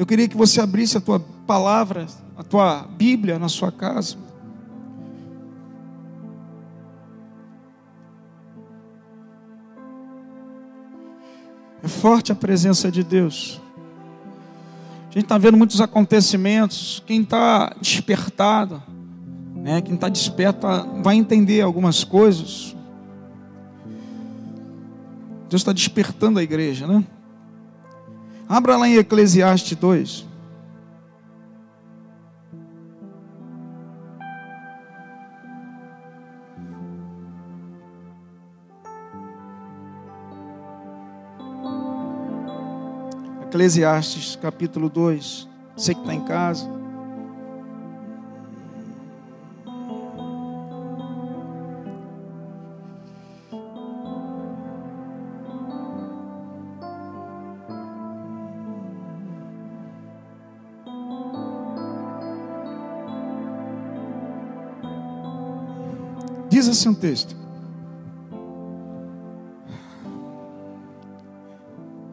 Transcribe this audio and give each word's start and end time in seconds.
Eu 0.00 0.06
queria 0.06 0.26
que 0.26 0.34
você 0.34 0.62
abrisse 0.62 0.96
a 0.96 1.00
tua 1.00 1.20
palavra, 1.20 2.06
a 2.34 2.42
tua 2.42 2.88
Bíblia 2.96 3.38
na 3.38 3.50
sua 3.50 3.70
casa. 3.70 4.16
É 11.82 11.86
forte 11.86 12.32
a 12.32 12.34
presença 12.34 12.90
de 12.90 13.04
Deus. 13.04 13.60
A 15.10 15.12
gente 15.12 15.24
está 15.24 15.36
vendo 15.36 15.58
muitos 15.58 15.82
acontecimentos. 15.82 17.02
Quem 17.06 17.20
está 17.20 17.74
despertado, 17.78 18.82
né? 19.54 19.82
quem 19.82 19.96
está 19.96 20.08
desperto, 20.08 20.66
vai 21.02 21.16
entender 21.16 21.60
algumas 21.60 22.04
coisas. 22.04 22.74
Deus 25.50 25.60
está 25.60 25.74
despertando 25.74 26.38
a 26.38 26.42
igreja, 26.42 26.86
né? 26.86 27.04
Abra 28.52 28.76
lá 28.76 28.88
em 28.88 28.96
Eclesiastes 28.96 29.78
2. 29.78 30.26
Eclesiastes 43.46 44.34
capítulo 44.34 44.88
2. 44.90 45.48
Você 45.76 45.94
que 45.94 46.00
está 46.00 46.12
em 46.12 46.24
casa. 46.24 46.79
Assim 66.68 66.88
um 66.88 66.94
texto. 66.94 67.34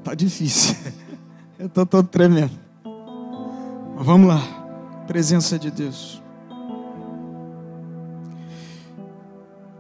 Tá 0.03 0.14
difícil. 0.16 0.76
Eu 1.59 1.66
estou 1.66 1.86
todo 1.86 2.08
tremendo. 2.08 2.52
Mas 3.95 4.06
vamos 4.06 4.28
lá. 4.28 4.42
Presença 5.08 5.58
de 5.58 5.72
Deus. 5.72 6.22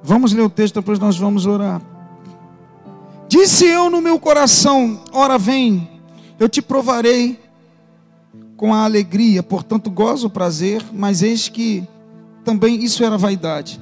Vamos 0.01 0.31
ler 0.33 0.41
o 0.41 0.49
texto, 0.49 0.75
depois 0.75 0.99
nós 0.99 1.17
vamos 1.17 1.45
orar. 1.45 1.81
Disse 3.27 3.65
eu 3.65 3.89
no 3.89 4.01
meu 4.01 4.19
coração: 4.19 5.03
Ora, 5.11 5.37
vem, 5.37 6.01
eu 6.39 6.47
te 6.47 6.61
provarei 6.61 7.39
com 8.55 8.73
a 8.73 8.85
alegria, 8.85 9.43
portanto 9.43 9.91
gozo 9.91 10.27
o 10.27 10.29
prazer, 10.29 10.83
mas 10.93 11.21
eis 11.21 11.49
que 11.49 11.87
também 12.43 12.83
isso 12.83 13.03
era 13.03 13.17
vaidade. 13.17 13.79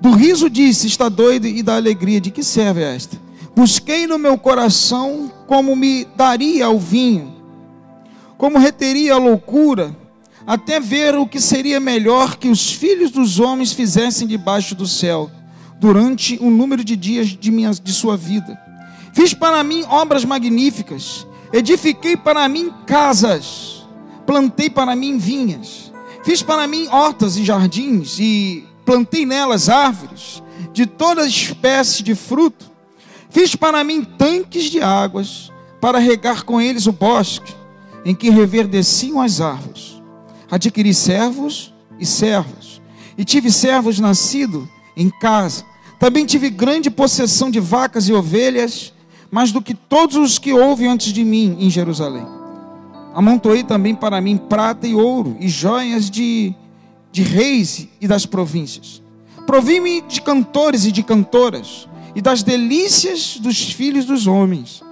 Do 0.00 0.12
riso 0.12 0.48
disse: 0.48 0.86
Está 0.86 1.08
doido, 1.08 1.46
e 1.46 1.62
da 1.62 1.76
alegria, 1.76 2.20
de 2.20 2.30
que 2.30 2.42
serve 2.42 2.82
esta? 2.82 3.18
Busquei 3.54 4.06
no 4.06 4.18
meu 4.18 4.38
coração 4.38 5.32
como 5.46 5.74
me 5.74 6.06
daria 6.16 6.70
o 6.70 6.78
vinho, 6.78 7.34
como 8.36 8.58
reteria 8.58 9.14
a 9.14 9.18
loucura, 9.18 9.96
até 10.46 10.78
ver 10.78 11.16
o 11.16 11.26
que 11.26 11.40
seria 11.40 11.80
melhor 11.80 12.36
que 12.36 12.48
os 12.48 12.70
filhos 12.70 13.10
dos 13.10 13.40
homens 13.40 13.72
fizessem 13.72 14.28
debaixo 14.28 14.76
do 14.76 14.86
céu, 14.86 15.28
durante 15.80 16.38
um 16.40 16.50
número 16.50 16.84
de 16.84 16.94
dias 16.94 17.28
de, 17.28 17.50
minha, 17.50 17.72
de 17.72 17.92
sua 17.92 18.16
vida. 18.16 18.56
Fiz 19.12 19.34
para 19.34 19.64
mim 19.64 19.84
obras 19.88 20.24
magníficas, 20.24 21.26
edifiquei 21.52 22.16
para 22.16 22.48
mim 22.48 22.72
casas, 22.86 23.84
plantei 24.24 24.70
para 24.70 24.94
mim 24.94 25.18
vinhas, 25.18 25.92
fiz 26.22 26.42
para 26.42 26.68
mim 26.68 26.86
hortas 26.86 27.36
e 27.36 27.44
jardins, 27.44 28.20
e 28.20 28.67
plantei 28.88 29.26
nelas 29.26 29.68
árvores 29.68 30.42
de 30.72 30.86
toda 30.86 31.26
espécie 31.26 32.02
de 32.02 32.14
fruto 32.14 32.68
Fiz 33.30 33.54
para 33.54 33.84
mim 33.84 34.04
tanques 34.04 34.64
de 34.64 34.80
águas, 34.80 35.52
para 35.80 35.98
regar 35.98 36.44
com 36.44 36.60
eles 36.60 36.86
o 36.86 36.92
bosque, 36.92 37.54
em 38.04 38.14
que 38.14 38.30
reverdeciam 38.30 39.20
as 39.20 39.40
árvores. 39.40 40.00
Adquiri 40.50 40.94
servos 40.94 41.74
e 41.98 42.06
servas, 42.06 42.80
e 43.16 43.24
tive 43.24 43.52
servos 43.52 43.98
nascidos 43.98 44.66
em 44.96 45.10
casa. 45.10 45.64
Também 45.98 46.24
tive 46.24 46.48
grande 46.48 46.90
possessão 46.90 47.50
de 47.50 47.60
vacas 47.60 48.08
e 48.08 48.12
ovelhas, 48.12 48.94
mais 49.30 49.52
do 49.52 49.60
que 49.60 49.74
todos 49.74 50.16
os 50.16 50.38
que 50.38 50.52
houve 50.52 50.86
antes 50.86 51.12
de 51.12 51.22
mim 51.22 51.58
em 51.60 51.68
Jerusalém. 51.68 52.26
Amontoei 53.14 53.62
também 53.62 53.94
para 53.94 54.20
mim 54.20 54.38
prata 54.38 54.86
e 54.86 54.94
ouro, 54.94 55.36
e 55.38 55.48
joias 55.48 56.08
de, 56.08 56.54
de 57.12 57.22
reis 57.22 57.88
e 58.00 58.06
das 58.06 58.26
províncias. 58.26 59.02
Provi-me 59.46 60.02
de 60.02 60.20
cantores 60.20 60.84
e 60.84 60.92
de 60.92 61.02
cantoras, 61.02 61.88
e 62.14 62.20
das 62.20 62.42
delícias 62.42 63.38
dos 63.38 63.70
filhos 63.70 64.04
dos 64.04 64.26
homens, 64.26 64.82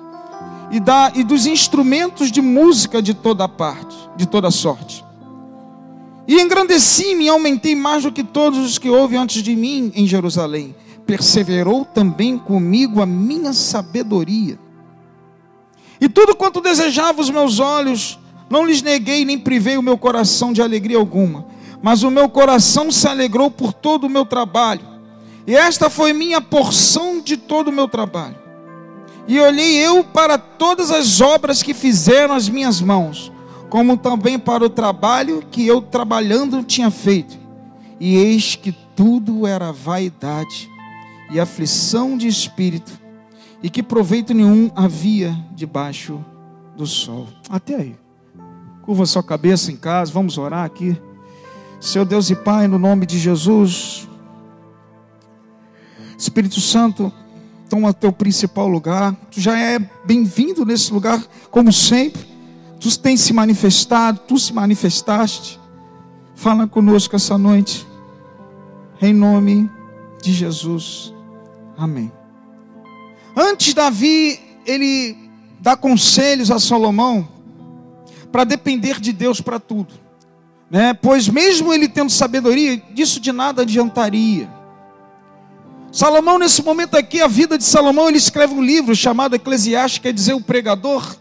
e, 0.70 0.80
da, 0.80 1.12
e 1.14 1.22
dos 1.22 1.46
instrumentos 1.46 2.30
de 2.30 2.40
música 2.40 3.02
de 3.02 3.14
toda 3.14 3.48
parte, 3.48 3.96
de 4.16 4.26
toda 4.26 4.50
sorte. 4.50 5.04
E 6.28 6.40
engrandeci-me 6.40 7.24
e 7.24 7.28
aumentei 7.28 7.76
mais 7.76 8.02
do 8.02 8.10
que 8.10 8.24
todos 8.24 8.58
os 8.58 8.78
que 8.78 8.90
houve 8.90 9.16
antes 9.16 9.42
de 9.42 9.54
mim 9.54 9.92
em 9.94 10.06
Jerusalém. 10.06 10.74
Perseverou 11.06 11.84
também 11.84 12.36
comigo 12.36 13.00
a 13.00 13.06
minha 13.06 13.52
sabedoria. 13.52 14.58
E 16.00 16.08
tudo 16.08 16.34
quanto 16.34 16.60
desejava 16.60 17.20
os 17.20 17.30
meus 17.30 17.60
olhos, 17.60 18.18
não 18.50 18.66
lhes 18.66 18.82
neguei 18.82 19.24
nem 19.24 19.38
privei 19.38 19.78
o 19.78 19.82
meu 19.82 19.96
coração 19.96 20.52
de 20.52 20.60
alegria 20.60 20.96
alguma, 20.96 21.46
mas 21.82 22.02
o 22.02 22.10
meu 22.10 22.28
coração 22.28 22.90
se 22.90 23.06
alegrou 23.06 23.50
por 23.50 23.72
todo 23.72 24.04
o 24.04 24.10
meu 24.10 24.24
trabalho 24.24 24.96
e 25.46 25.54
esta 25.54 25.88
foi 25.88 26.12
minha 26.12 26.40
porção 26.40 27.20
de 27.20 27.36
todo 27.36 27.68
o 27.68 27.72
meu 27.72 27.86
trabalho. 27.86 28.34
E 29.28 29.38
olhei 29.38 29.76
eu 29.76 30.02
para 30.02 30.36
todas 30.36 30.90
as 30.90 31.20
obras 31.20 31.62
que 31.62 31.72
fizeram 31.72 32.34
as 32.34 32.48
minhas 32.48 32.80
mãos, 32.80 33.32
como 33.70 33.96
também 33.96 34.38
para 34.38 34.64
o 34.64 34.70
trabalho 34.70 35.44
que 35.50 35.66
eu 35.66 35.80
trabalhando 35.80 36.64
tinha 36.64 36.90
feito. 36.90 37.38
E 38.00 38.16
eis 38.16 38.56
que 38.56 38.72
tudo 38.72 39.46
era 39.46 39.72
vaidade 39.72 40.68
e 41.30 41.38
aflição 41.38 42.16
de 42.16 42.26
espírito, 42.26 42.92
e 43.62 43.70
que 43.70 43.82
proveito 43.82 44.34
nenhum 44.34 44.70
havia 44.74 45.36
debaixo 45.54 46.24
do 46.76 46.86
sol. 46.86 47.26
Até 47.48 47.76
aí. 47.76 47.96
Curva 48.82 49.06
sua 49.06 49.22
cabeça 49.22 49.72
em 49.72 49.76
casa, 49.76 50.12
vamos 50.12 50.38
orar 50.38 50.64
aqui. 50.64 50.96
Seu 51.80 52.04
Deus 52.04 52.30
e 52.30 52.36
Pai, 52.36 52.66
no 52.66 52.78
nome 52.78 53.06
de 53.06 53.18
Jesus, 53.18 54.08
Espírito 56.18 56.60
Santo, 56.60 57.12
toma 57.68 57.92
teu 57.92 58.10
principal 58.12 58.66
lugar. 58.66 59.14
Tu 59.30 59.40
já 59.40 59.58
é 59.58 59.78
bem-vindo 60.04 60.64
nesse 60.64 60.92
lugar, 60.92 61.22
como 61.50 61.72
sempre. 61.72 62.24
Tu 62.80 62.98
tens 62.98 63.20
se 63.20 63.32
manifestado, 63.32 64.20
tu 64.26 64.38
se 64.38 64.52
manifestaste. 64.52 65.60
Fala 66.34 66.66
conosco 66.66 67.14
essa 67.16 67.36
noite. 67.36 67.86
Em 69.00 69.12
nome 69.12 69.70
de 70.22 70.32
Jesus. 70.32 71.12
Amém. 71.76 72.10
Antes 73.36 73.74
Davi, 73.74 74.40
ele 74.64 75.16
dá 75.60 75.76
conselhos 75.76 76.50
a 76.50 76.58
Salomão 76.58 77.28
para 78.32 78.44
depender 78.44 79.00
de 79.00 79.12
Deus 79.12 79.40
para 79.40 79.60
tudo. 79.60 80.05
Né? 80.70 80.94
Pois 80.94 81.28
mesmo 81.28 81.72
ele 81.72 81.88
tendo 81.88 82.10
sabedoria, 82.10 82.76
disso 82.92 83.20
de 83.20 83.32
nada 83.32 83.62
adiantaria. 83.62 84.48
Salomão, 85.92 86.38
nesse 86.38 86.62
momento 86.62 86.96
aqui, 86.96 87.22
a 87.22 87.28
vida 87.28 87.56
de 87.56 87.64
Salomão, 87.64 88.08
ele 88.08 88.18
escreve 88.18 88.52
um 88.52 88.62
livro 88.62 88.94
chamado 88.94 89.34
Eclesiastes, 89.34 89.98
quer 89.98 90.12
dizer, 90.12 90.34
o 90.34 90.40
pregador. 90.40 91.16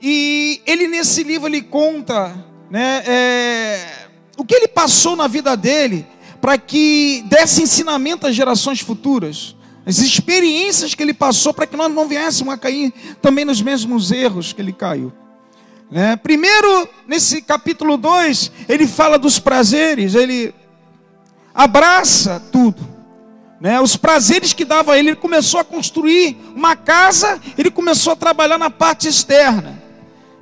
E 0.00 0.62
ele, 0.64 0.86
nesse 0.86 1.22
livro, 1.22 1.48
ele 1.48 1.60
conta 1.60 2.34
né, 2.70 3.02
é, 3.06 4.08
o 4.36 4.44
que 4.44 4.54
ele 4.54 4.68
passou 4.68 5.16
na 5.16 5.26
vida 5.26 5.56
dele 5.56 6.06
para 6.40 6.56
que 6.56 7.24
desse 7.26 7.62
ensinamento 7.62 8.26
às 8.26 8.34
gerações 8.34 8.80
futuras. 8.80 9.56
As 9.86 9.98
experiências 9.98 10.94
que 10.94 11.02
ele 11.02 11.12
passou 11.12 11.52
para 11.52 11.66
que 11.66 11.76
nós 11.76 11.92
não 11.92 12.08
viéssemos 12.08 12.54
a 12.54 12.56
cair 12.56 12.92
também 13.20 13.44
nos 13.44 13.60
mesmos 13.60 14.10
erros 14.10 14.52
que 14.52 14.62
ele 14.62 14.72
caiu. 14.72 15.12
Né? 15.94 16.16
Primeiro, 16.16 16.88
nesse 17.06 17.40
capítulo 17.40 17.96
2, 17.96 18.50
ele 18.68 18.84
fala 18.84 19.16
dos 19.16 19.38
prazeres, 19.38 20.16
ele 20.16 20.52
abraça 21.54 22.42
tudo. 22.50 22.84
Né? 23.60 23.80
Os 23.80 23.96
prazeres 23.96 24.52
que 24.52 24.64
dava 24.64 24.94
a 24.94 24.98
ele, 24.98 25.10
ele 25.10 25.16
começou 25.16 25.60
a 25.60 25.64
construir 25.64 26.36
uma 26.52 26.74
casa, 26.74 27.40
ele 27.56 27.70
começou 27.70 28.12
a 28.12 28.16
trabalhar 28.16 28.58
na 28.58 28.70
parte 28.70 29.06
externa. 29.06 29.80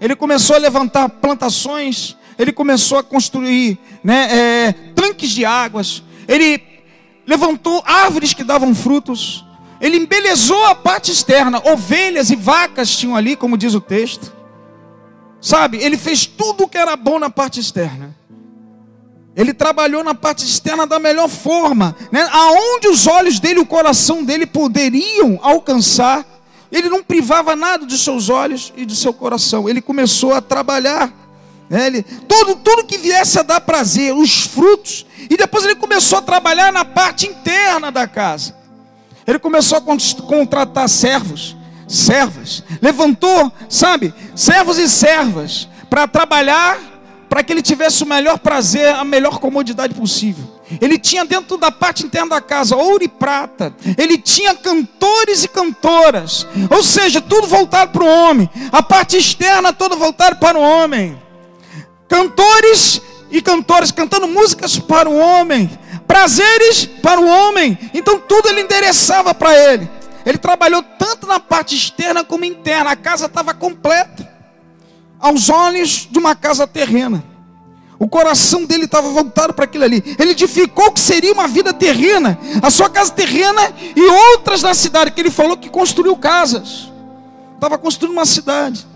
Ele 0.00 0.16
começou 0.16 0.56
a 0.56 0.58
levantar 0.58 1.06
plantações, 1.10 2.16
ele 2.38 2.50
começou 2.50 2.96
a 2.96 3.02
construir 3.02 3.78
né, 4.02 4.28
é, 4.31 4.72
tanques 4.94 5.28
de 5.32 5.44
águas, 5.44 6.02
ele 6.26 6.62
levantou 7.26 7.82
árvores 7.84 8.32
que 8.32 8.43
davam 8.43 8.75
frutos, 8.75 9.44
ele 9.82 9.99
embelezou 9.99 10.64
a 10.64 10.75
parte 10.75 11.12
externa. 11.12 11.60
Ovelhas 11.70 12.31
e 12.31 12.37
vacas 12.37 12.96
tinham 12.96 13.14
ali, 13.14 13.37
como 13.37 13.58
diz 13.58 13.75
o 13.75 13.82
texto. 13.82 14.40
Sabe, 15.43 15.79
ele 15.79 15.99
fez 15.99 16.25
tudo 16.25 16.65
o 16.65 16.69
que 16.69 16.79
era 16.79 16.94
bom 16.94 17.19
na 17.19 17.29
parte 17.29 17.59
externa. 17.59 18.17
Ele 19.35 19.53
trabalhou 19.53 20.05
na 20.05 20.15
parte 20.15 20.44
externa 20.44 20.87
da 20.87 21.00
melhor 21.00 21.29
forma, 21.29 21.97
né? 22.12 22.29
aonde 22.31 22.87
os 22.87 23.09
olhos 23.09 23.41
dele, 23.41 23.59
o 23.59 23.67
coração 23.67 24.23
dele 24.23 24.47
poderiam 24.47 25.41
alcançar, 25.43 26.25
ele 26.71 26.89
não 26.89 27.03
privava 27.03 27.56
nada 27.56 27.85
dos 27.85 28.05
seus 28.05 28.29
olhos 28.29 28.73
e 28.77 28.85
do 28.85 28.94
seu 28.94 29.12
coração. 29.12 29.69
Ele 29.69 29.81
começou 29.83 30.33
a 30.33 30.41
trabalhar, 30.41 31.12
né? 31.69 31.88
ele, 31.88 32.03
tudo, 32.03 32.55
tudo 32.56 32.87
que 32.87 32.97
viesse 32.97 33.37
a 33.41 33.43
dar 33.43 33.61
prazer, 33.62 34.15
os 34.15 34.43
frutos, 34.43 35.05
e 35.29 35.37
depois 35.37 35.65
ele 35.65 35.75
começou 35.75 36.19
a 36.19 36.23
trabalhar 36.23 36.73
na 36.73 36.85
parte 36.85 37.27
interna 37.27 37.91
da 37.91 38.06
casa. 38.06 38.55
Ele 39.27 39.41
começou 39.41 39.79
a 39.79 39.83
contratar 40.23 40.88
servos, 40.88 41.56
servas, 41.93 42.65
levantou, 42.81 43.53
sabe, 43.69 44.15
servos 44.35 44.79
e 44.79 44.89
servas 44.89 45.69
para 45.91 46.09
trabalhar, 46.09 46.79
para 47.29 47.43
que 47.43 47.53
ele 47.53 47.62
tivesse 47.62 48.03
o 48.03 48.06
melhor 48.06 48.39
prazer, 48.39 48.94
a 48.94 49.05
melhor 49.05 49.39
comodidade 49.39 49.94
possível. 49.94 50.44
Ele 50.81 50.99
tinha 50.99 51.25
dentro 51.25 51.59
da 51.59 51.71
parte 51.71 52.05
interna 52.05 52.31
da 52.31 52.41
casa 52.41 52.75
ouro 52.75 53.05
e 53.05 53.09
prata. 53.09 53.75
Ele 53.99 54.17
tinha 54.17 54.55
cantores 54.55 55.44
e 55.44 55.49
cantoras. 55.49 56.47
Ou 56.71 56.83
seja, 56.83 57.21
tudo 57.21 57.47
voltado 57.47 57.93
para 57.93 58.05
o 58.05 58.06
homem. 58.06 58.49
A 58.71 58.83
parte 58.83 59.19
externa 59.19 59.73
toda 59.73 59.97
voltada 59.97 60.37
para 60.37 60.59
o 60.59 60.62
homem. 60.62 61.21
Cantores 62.09 63.03
e 63.31 63.43
cantoras 63.43 63.91
cantando 63.91 64.27
músicas 64.27 64.79
para 64.79 65.11
o 65.11 65.19
homem. 65.19 65.71
Prazeres 66.06 66.87
para 66.87 67.21
o 67.21 67.27
homem. 67.27 67.79
Então 67.93 68.19
tudo 68.19 68.49
ele 68.49 68.62
endereçava 68.62 69.35
para 69.35 69.55
ele. 69.55 69.91
Ele 70.25 70.39
trabalhou 70.39 70.83
tanto 70.83 71.27
na 71.27 71.41
parte 71.41 71.75
externa 71.75 72.25
como 72.25 72.45
interna. 72.45 72.91
A 72.91 72.97
casa 72.97 73.27
estava 73.27 73.55
completa. 73.55 74.31
Aos 75.19 75.49
olhos 75.49 76.09
de 76.11 76.19
uma 76.19 76.35
casa 76.35 76.67
terrena. 76.67 77.25
O 77.99 78.09
coração 78.09 78.65
dele 78.65 78.85
estava 78.87 79.09
voltado 79.11 79.55
para 79.55 79.65
aquilo 79.65 79.85
ali. 79.85 80.03
Ele 80.19 80.33
edificou 80.33 80.87
o 80.87 80.93
que 80.93 81.01
seria 81.01 81.33
uma 81.33 81.47
vida 81.47 81.73
terrena. 81.73 82.39
A 82.61 82.71
sua 82.71 82.91
casa 82.91 83.13
terrena 83.13 83.73
e 83.95 84.03
outras 84.03 84.63
na 84.63 84.75
cidade. 84.75 85.13
Que 85.13 85.21
ele 85.21 85.31
falou 85.31 85.57
que 85.57 85.69
construiu 85.69 86.17
casas. 86.17 86.91
Estava 87.55 87.79
construindo 87.79 88.13
uma 88.13 88.27
cidade. 88.27 88.87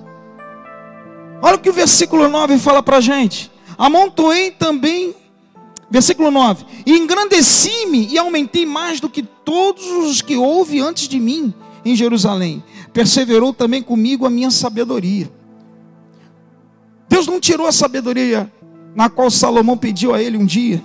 Olha 1.40 1.56
o 1.56 1.58
que 1.60 1.70
o 1.70 1.72
versículo 1.72 2.28
9 2.28 2.58
fala 2.58 2.82
para 2.82 2.96
a 2.96 3.00
gente. 3.00 3.50
Amontoei 3.78 4.50
também 4.50 5.14
Versículo 5.90 6.30
9: 6.30 6.64
E 6.84 6.92
engrandeci-me 6.96 8.08
e 8.08 8.18
aumentei 8.18 8.66
mais 8.66 9.00
do 9.00 9.08
que 9.08 9.22
todos 9.22 9.84
os 9.86 10.20
que 10.20 10.36
houve 10.36 10.80
antes 10.80 11.08
de 11.08 11.20
mim 11.20 11.54
em 11.84 11.94
Jerusalém. 11.94 12.62
Perseverou 12.92 13.52
também 13.52 13.82
comigo 13.82 14.26
a 14.26 14.30
minha 14.30 14.50
sabedoria. 14.50 15.30
Deus 17.08 17.26
não 17.26 17.38
tirou 17.38 17.66
a 17.66 17.72
sabedoria 17.72 18.50
na 18.94 19.08
qual 19.08 19.30
Salomão 19.30 19.76
pediu 19.76 20.14
a 20.14 20.22
ele 20.22 20.36
um 20.36 20.46
dia. 20.46 20.82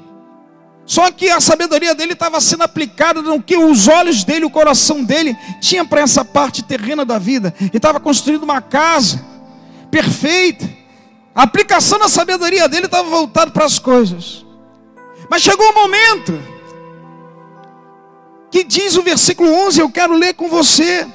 Só 0.86 1.10
que 1.12 1.30
a 1.30 1.40
sabedoria 1.40 1.96
dele 1.96 2.14
estava 2.14 2.42
sendo 2.42 2.64
aplicada 2.64 3.22
no 3.22 3.42
que 3.42 3.56
os 3.56 3.88
olhos 3.88 4.24
dele, 4.24 4.46
o 4.46 4.50
coração 4.50 5.04
dele 5.04 5.38
tinha 5.62 5.86
para 5.86 6.02
essa 6.02 6.26
parte 6.26 6.62
terrena 6.64 7.06
da 7.06 7.18
vida. 7.18 7.54
Ele 7.60 7.72
estava 7.74 8.00
construindo 8.00 8.44
uma 8.44 8.62
casa 8.62 9.24
perfeita. 9.90 10.70
A 11.34 11.44
aplicação 11.44 11.98
da 11.98 12.10
sabedoria 12.10 12.68
dele 12.68 12.88
estava 12.88 13.10
voltada 13.10 13.52
para 13.52 13.66
as 13.66 13.80
coisas. 13.80 14.46
Mas 15.32 15.44
chegou 15.44 15.66
um 15.70 15.74
momento 15.74 16.44
que 18.52 18.66
diz 18.66 18.98
o 18.98 19.02
versículo 19.02 19.50
11, 19.66 19.80
eu 19.80 19.90
quero 19.90 20.14
ler 20.14 20.34
com 20.34 20.50
você. 20.50 21.08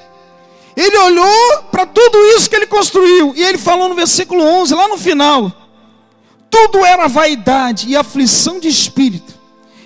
Ele 0.74 0.96
olhou 0.96 1.64
para 1.70 1.84
tudo 1.84 2.16
isso 2.28 2.48
que 2.48 2.56
ele 2.56 2.66
construiu 2.66 3.34
e 3.36 3.42
ele 3.44 3.58
falou 3.58 3.90
no 3.90 3.94
versículo 3.94 4.42
11, 4.42 4.74
lá 4.74 4.88
no 4.88 4.96
final: 4.96 5.52
tudo 6.48 6.82
era 6.82 7.06
vaidade 7.08 7.90
e 7.90 7.94
aflição 7.94 8.58
de 8.58 8.68
espírito, 8.68 9.34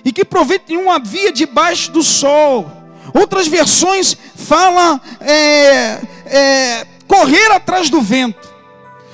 e 0.05 0.13
que 0.13 0.25
proveito 0.25 0.69
nenhum 0.69 0.93
havia 0.93 1.33
debaixo 1.33 1.91
do 1.91 2.05
sol. 2.05 2.71
Outras 3.13 3.49
versões 3.49 4.17
falam 4.37 5.01
é, 5.21 6.01
é, 6.25 6.87
correr 7.09 7.51
atrás 7.51 7.91
do 7.91 8.01
vento. 8.01 8.49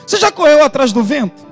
Você 0.06 0.18
já 0.18 0.30
correu 0.30 0.62
atrás 0.62 0.92
do 0.92 1.02
vento? 1.02 1.45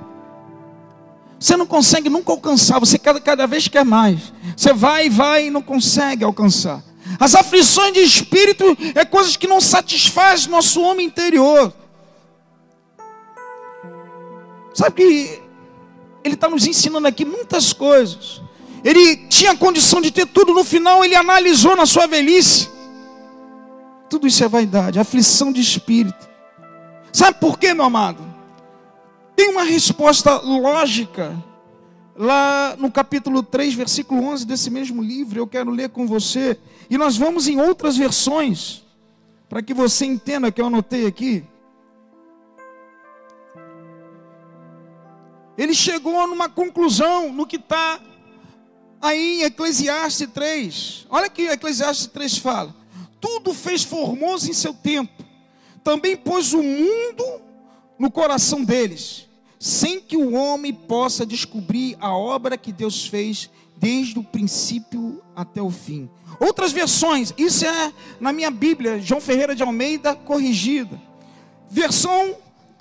Você 1.39 1.57
não 1.57 1.65
consegue 1.65 2.09
nunca 2.09 2.31
alcançar, 2.31 2.79
você 2.79 2.97
cada, 2.97 3.19
cada 3.19 3.45
vez 3.45 3.67
quer 3.67 3.85
mais. 3.85 4.33
Você 4.55 4.73
vai 4.73 5.09
vai 5.09 5.47
e 5.47 5.51
não 5.51 5.61
consegue 5.61 6.23
alcançar. 6.23 6.83
As 7.19 7.35
aflições 7.35 7.93
de 7.93 7.99
espírito 7.99 8.65
é 8.95 9.05
coisas 9.05 9.35
que 9.37 9.47
não 9.47 9.61
satisfaz 9.61 10.47
nosso 10.47 10.81
homem 10.81 11.05
interior. 11.05 11.73
Sabe 14.73 14.95
que 14.95 15.41
ele 16.23 16.33
está 16.33 16.49
nos 16.49 16.65
ensinando 16.65 17.07
aqui 17.07 17.23
muitas 17.23 17.71
coisas. 17.71 18.41
Ele 18.83 19.17
tinha 19.27 19.55
condição 19.55 20.01
de 20.01 20.11
ter 20.11 20.25
tudo, 20.27 20.53
no 20.53 20.63
final 20.63 21.03
ele 21.03 21.15
analisou 21.15 21.75
na 21.75 21.85
sua 21.85 22.07
velhice. 22.07 22.69
Tudo 24.09 24.27
isso 24.27 24.43
é 24.43 24.47
vaidade, 24.47 24.99
aflição 24.99 25.51
de 25.51 25.61
espírito. 25.61 26.27
Sabe 27.11 27.39
por 27.39 27.57
quê, 27.57 27.73
meu 27.73 27.85
amado? 27.85 28.34
Tem 29.35 29.49
uma 29.49 29.63
resposta 29.63 30.39
lógica 30.39 31.35
lá 32.15 32.75
no 32.77 32.89
capítulo 32.89 33.43
3, 33.43 33.73
versículo 33.73 34.23
11 34.23 34.45
desse 34.45 34.69
mesmo 34.69 35.03
livro. 35.03 35.39
Eu 35.39 35.47
quero 35.47 35.69
ler 35.71 35.89
com 35.89 36.07
você. 36.07 36.57
E 36.89 36.97
nós 36.97 37.17
vamos 37.17 37.47
em 37.47 37.59
outras 37.59 37.97
versões, 37.97 38.83
para 39.49 39.61
que 39.61 39.73
você 39.73 40.05
entenda 40.05 40.51
que 40.51 40.61
eu 40.61 40.67
anotei 40.67 41.05
aqui. 41.05 41.43
Ele 45.57 45.73
chegou 45.73 46.27
numa 46.27 46.49
conclusão 46.49 47.31
no 47.31 47.45
que 47.45 47.55
está 47.57 47.99
aí 49.01 49.41
em 49.41 49.43
Eclesiastes 49.43 50.29
3. 50.33 51.07
Olha 51.09 51.29
que 51.29 51.43
Eclesiastes 51.43 52.07
3 52.07 52.37
fala: 52.37 52.75
Tudo 53.19 53.53
fez 53.53 53.83
formoso 53.83 54.49
em 54.49 54.53
seu 54.53 54.73
tempo, 54.73 55.23
também 55.83 56.15
pôs 56.15 56.53
o 56.53 56.61
mundo 56.61 57.44
no 57.97 58.11
coração 58.11 58.63
deles, 58.63 59.27
sem 59.59 59.99
que 59.99 60.17
o 60.17 60.33
homem 60.33 60.73
possa 60.73 61.25
descobrir 61.25 61.97
a 61.99 62.15
obra 62.15 62.57
que 62.57 62.71
Deus 62.71 63.05
fez 63.05 63.49
desde 63.77 64.19
o 64.19 64.23
princípio 64.23 65.21
até 65.35 65.61
o 65.61 65.69
fim. 65.69 66.09
Outras 66.39 66.71
versões, 66.71 67.33
isso 67.37 67.65
é 67.65 67.93
na 68.19 68.33
minha 68.33 68.51
Bíblia, 68.51 68.99
João 68.99 69.21
Ferreira 69.21 69.55
de 69.55 69.63
Almeida, 69.63 70.15
corrigida. 70.15 71.01
Versão 71.69 72.35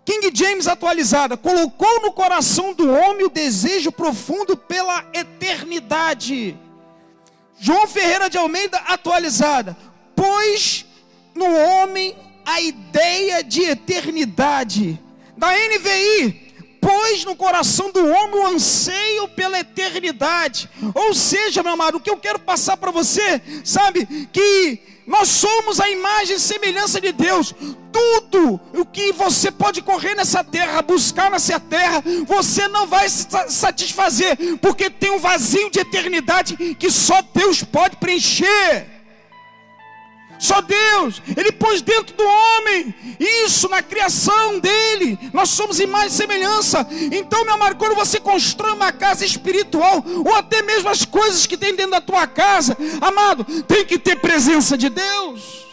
King 0.05 0.31
James 0.35 0.67
atualizada, 0.67 1.37
colocou 1.37 2.03
no 2.03 2.13
coração 2.13 2.75
do 2.75 2.91
homem 2.91 3.25
o 3.25 3.31
desejo 3.31 3.91
profundo 3.91 4.57
pela 4.57 5.05
eternidade. 5.15 6.59
João 7.59 7.87
Ferreira 7.87 8.29
de 8.29 8.37
Almeida 8.37 8.77
atualizada, 8.79 9.77
pois 10.15 10.85
no 11.35 11.47
homem 11.47 12.15
a 12.45 12.61
ideia 12.61 13.43
de 13.43 13.63
eternidade 13.63 15.01
da 15.37 15.49
NVI, 15.53 16.45
pôs 16.81 17.25
no 17.25 17.35
coração 17.35 17.91
do 17.91 18.07
homem 18.07 18.41
o 18.41 18.47
anseio 18.47 19.29
pela 19.29 19.59
eternidade. 19.59 20.69
Ou 20.95 21.15
seja, 21.15 21.63
meu 21.63 21.73
amado, 21.73 21.97
o 21.97 22.01
que 22.01 22.11
eu 22.11 22.17
quero 22.17 22.39
passar 22.39 22.77
para 22.77 22.91
você, 22.91 23.41
sabe, 23.65 24.29
que 24.33 24.81
nós 25.07 25.29
somos 25.29 25.81
a 25.81 25.89
imagem 25.89 26.37
e 26.37 26.41
semelhança 26.41 27.01
de 27.01 27.13
Deus. 27.13 27.55
Tudo 27.93 28.61
o 28.73 28.85
que 28.85 29.13
você 29.13 29.51
pode 29.51 29.81
correr 29.83 30.15
nessa 30.15 30.43
terra, 30.43 30.83
buscar 30.83 31.31
nessa 31.31 31.59
terra, 31.61 32.03
você 32.27 32.69
não 32.69 32.87
vai 32.87 33.09
se 33.09 33.27
satisfazer, 33.49 34.37
porque 34.61 34.91
tem 34.91 35.11
um 35.11 35.19
vazio 35.19 35.71
de 35.71 35.81
eternidade 35.81 36.75
que 36.75 36.91
só 36.91 37.23
Deus 37.35 37.63
pode 37.63 37.97
preencher. 37.97 38.94
Só 40.45 40.61
Deus, 40.61 41.23
Ele 41.35 41.51
pôs 41.53 41.81
dentro 41.81 42.15
do 42.15 42.23
homem 42.23 42.95
isso 43.19 43.67
na 43.67 43.83
criação 43.83 44.59
dele. 44.61 45.19
Nós 45.33 45.49
somos 45.49 45.81
imagem 45.81 46.09
e 46.09 46.11
semelhança. 46.11 46.87
Então, 47.11 47.47
meu 47.47 47.55
amado, 47.55 47.77
quando 47.77 47.95
você 47.95 48.21
constrói 48.21 48.73
uma 48.73 48.93
casa 48.93 49.25
espiritual, 49.25 50.05
ou 50.23 50.35
até 50.35 50.61
mesmo 50.61 50.91
as 50.91 51.03
coisas 51.07 51.47
que 51.47 51.57
tem 51.57 51.75
dentro 51.75 51.93
da 51.93 52.01
tua 52.03 52.27
casa, 52.27 52.77
amado, 53.01 53.43
tem 53.63 53.87
que 53.87 53.99
ter 53.99 54.17
presença 54.17 54.77
de 54.77 54.91
Deus. 54.91 55.65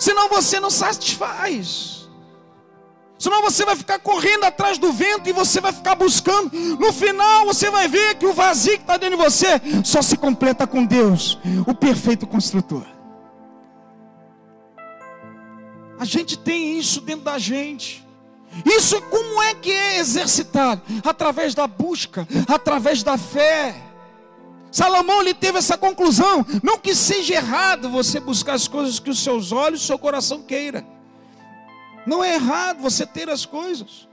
Senão 0.00 0.30
você 0.30 0.58
não 0.58 0.70
satisfaz. 0.70 2.08
Senão 3.18 3.42
você 3.42 3.66
vai 3.66 3.76
ficar 3.76 3.98
correndo 3.98 4.44
atrás 4.44 4.78
do 4.78 4.94
vento 4.94 5.28
e 5.28 5.32
você 5.34 5.60
vai 5.60 5.74
ficar 5.74 5.94
buscando. 5.94 6.50
No 6.78 6.90
final 6.90 7.44
você 7.44 7.68
vai 7.70 7.86
ver 7.86 8.14
que 8.14 8.24
o 8.24 8.32
vazio 8.32 8.78
que 8.78 8.82
está 8.82 8.96
dentro 8.96 9.18
de 9.18 9.22
você 9.22 9.60
só 9.84 10.00
se 10.00 10.16
completa 10.16 10.66
com 10.66 10.86
Deus, 10.86 11.38
o 11.66 11.74
perfeito 11.74 12.26
construtor. 12.26 12.95
A 15.98 16.04
gente 16.04 16.38
tem 16.38 16.78
isso 16.78 17.00
dentro 17.00 17.24
da 17.24 17.38
gente. 17.38 18.04
Isso 18.64 19.00
como 19.02 19.42
é 19.42 19.54
que 19.54 19.70
é 19.70 19.98
exercitado? 19.98 20.82
Através 21.04 21.54
da 21.54 21.66
busca, 21.66 22.26
através 22.48 23.02
da 23.02 23.18
fé. 23.18 23.74
Salomão 24.70 25.20
ele 25.20 25.34
teve 25.34 25.58
essa 25.58 25.76
conclusão. 25.76 26.44
Não 26.62 26.78
que 26.78 26.94
seja 26.94 27.34
errado 27.34 27.88
você 27.88 28.20
buscar 28.20 28.54
as 28.54 28.68
coisas 28.68 28.98
que 28.98 29.10
os 29.10 29.18
seus 29.22 29.52
olhos, 29.52 29.86
seu 29.86 29.98
coração 29.98 30.42
queira. 30.42 30.86
Não 32.06 32.22
é 32.22 32.34
errado 32.34 32.80
você 32.80 33.04
ter 33.04 33.28
as 33.28 33.44
coisas. 33.44 34.06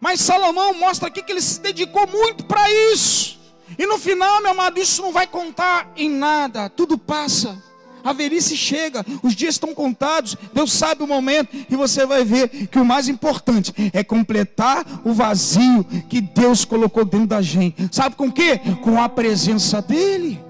Mas 0.00 0.20
Salomão 0.20 0.74
mostra 0.74 1.08
aqui 1.08 1.22
que 1.22 1.32
ele 1.32 1.40
se 1.40 1.60
dedicou 1.60 2.06
muito 2.06 2.44
para 2.44 2.70
isso. 2.92 3.38
E 3.78 3.86
no 3.86 3.98
final, 3.98 4.40
meu 4.40 4.52
amado, 4.52 4.78
isso 4.78 5.02
não 5.02 5.12
vai 5.12 5.26
contar 5.26 5.90
em 5.96 6.08
nada. 6.08 6.68
Tudo 6.68 6.96
passa. 6.98 7.62
A 8.06 8.12
velhice 8.12 8.56
chega, 8.56 9.04
os 9.20 9.34
dias 9.34 9.56
estão 9.56 9.74
contados, 9.74 10.36
Deus 10.54 10.72
sabe 10.72 11.02
o 11.02 11.08
momento, 11.08 11.48
e 11.68 11.74
você 11.74 12.06
vai 12.06 12.24
ver 12.24 12.68
que 12.68 12.78
o 12.78 12.84
mais 12.84 13.08
importante 13.08 13.74
é 13.92 14.04
completar 14.04 14.86
o 15.04 15.12
vazio 15.12 15.82
que 16.08 16.20
Deus 16.20 16.64
colocou 16.64 17.04
dentro 17.04 17.26
da 17.26 17.42
gente. 17.42 17.88
Sabe 17.90 18.14
com 18.14 18.30
que? 18.30 18.58
Com 18.80 19.02
a 19.02 19.08
presença 19.08 19.82
dEle. 19.82 20.40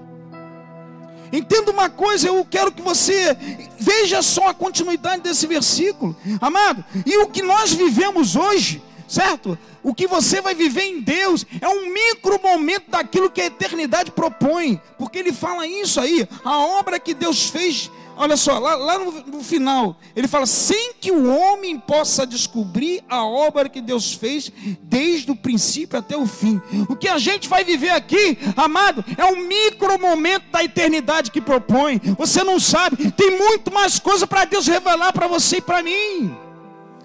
Entenda 1.33 1.71
uma 1.71 1.89
coisa, 1.89 2.27
eu 2.27 2.45
quero 2.45 2.71
que 2.71 2.81
você 2.83 3.35
veja 3.79 4.21
só 4.21 4.49
a 4.49 4.53
continuidade 4.53 5.23
desse 5.23 5.47
versículo, 5.47 6.15
amado. 6.39 6.85
E 7.07 7.17
o 7.23 7.27
que 7.27 7.41
nós 7.41 7.73
vivemos 7.73 8.35
hoje 8.35 8.83
certo? 9.07 9.57
O 9.81 9.93
que 9.93 10.05
você 10.05 10.41
vai 10.41 10.53
viver 10.53 10.83
em 10.83 11.01
Deus 11.01 11.45
é 11.61 11.67
um 11.67 11.91
micro 11.91 12.39
momento 12.41 12.89
daquilo 12.89 13.29
que 13.29 13.41
a 13.41 13.45
eternidade 13.45 14.11
propõe, 14.11 14.81
porque 14.97 15.17
ele 15.17 15.31
fala 15.31 15.65
isso 15.65 15.99
aí, 15.99 16.27
a 16.43 16.57
obra 16.59 16.99
que 16.99 17.13
Deus 17.13 17.49
fez. 17.49 17.89
Olha 18.19 18.35
só, 18.35 18.57
lá, 18.57 18.75
lá 18.75 18.97
no, 18.97 19.11
no 19.27 19.43
final, 19.43 19.95
ele 20.15 20.27
fala: 20.27 20.47
sem 20.47 20.93
que 20.99 21.11
o 21.11 21.31
homem 21.31 21.77
possa 21.77 22.25
descobrir 22.25 23.03
a 23.07 23.23
obra 23.23 23.69
que 23.69 23.79
Deus 23.79 24.11
fez 24.11 24.51
desde 24.81 25.29
o 25.29 25.35
princípio 25.35 25.99
até 25.99 26.17
o 26.17 26.25
fim. 26.25 26.59
O 26.89 26.95
que 26.95 27.07
a 27.07 27.19
gente 27.19 27.47
vai 27.47 27.63
viver 27.63 27.91
aqui, 27.91 28.37
amado, 28.55 29.05
é 29.15 29.23
um 29.25 29.45
micro 29.47 29.99
momento 29.99 30.45
da 30.51 30.63
eternidade 30.63 31.29
que 31.29 31.39
propõe. 31.39 32.01
Você 32.17 32.43
não 32.43 32.59
sabe, 32.59 33.11
tem 33.11 33.37
muito 33.37 33.71
mais 33.71 33.99
coisa 33.99 34.25
para 34.25 34.45
Deus 34.45 34.65
revelar 34.65 35.13
para 35.13 35.27
você 35.27 35.57
e 35.57 35.61
para 35.61 35.83
mim. 35.83 36.35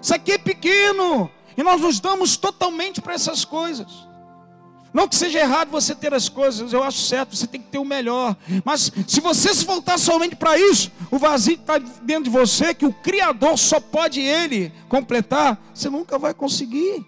Isso 0.01 0.15
aqui 0.15 0.31
é 0.33 0.37
pequeno. 0.39 1.29
E 1.55 1.63
nós 1.63 1.81
nos 1.81 1.99
damos 1.99 2.37
totalmente 2.37 3.01
para 3.01 3.13
essas 3.13 3.45
coisas. 3.45 3.87
Não 4.93 5.07
que 5.07 5.15
seja 5.15 5.39
errado 5.39 5.71
você 5.71 5.95
ter 5.95 6.13
as 6.13 6.29
coisas, 6.29 6.71
eu 6.71 6.83
acho 6.83 6.99
certo, 6.99 7.35
você 7.35 7.47
tem 7.47 7.59
que 7.59 7.67
ter 7.67 7.79
o 7.79 7.85
melhor. 7.85 8.37
Mas 8.63 8.91
se 9.07 9.19
você 9.19 9.53
se 9.53 9.65
voltar 9.65 9.97
somente 9.97 10.35
para 10.35 10.57
isso, 10.57 10.91
o 11.09 11.17
vazio 11.17 11.55
está 11.55 11.79
dentro 11.79 12.25
de 12.25 12.29
você, 12.29 12.75
que 12.75 12.85
o 12.85 12.93
Criador 12.93 13.57
só 13.57 13.79
pode 13.79 14.21
Ele 14.21 14.71
completar, 14.87 15.59
você 15.73 15.89
nunca 15.89 16.19
vai 16.19 16.31
conseguir. 16.31 17.03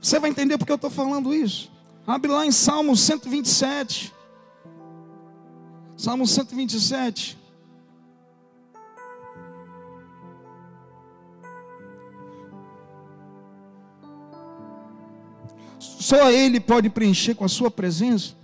Você 0.00 0.18
vai 0.18 0.30
entender 0.30 0.58
porque 0.58 0.72
eu 0.72 0.76
estou 0.76 0.90
falando 0.90 1.32
isso. 1.32 1.70
Abre 2.04 2.28
lá 2.28 2.44
em 2.44 2.50
Salmo 2.50 2.96
127. 2.96 4.12
Salmo 5.96 6.26
127. 6.26 7.38
Só 16.12 16.30
Ele 16.30 16.60
pode 16.60 16.90
preencher 16.90 17.34
com 17.34 17.46
a 17.46 17.48
sua 17.48 17.70
presença. 17.70 18.34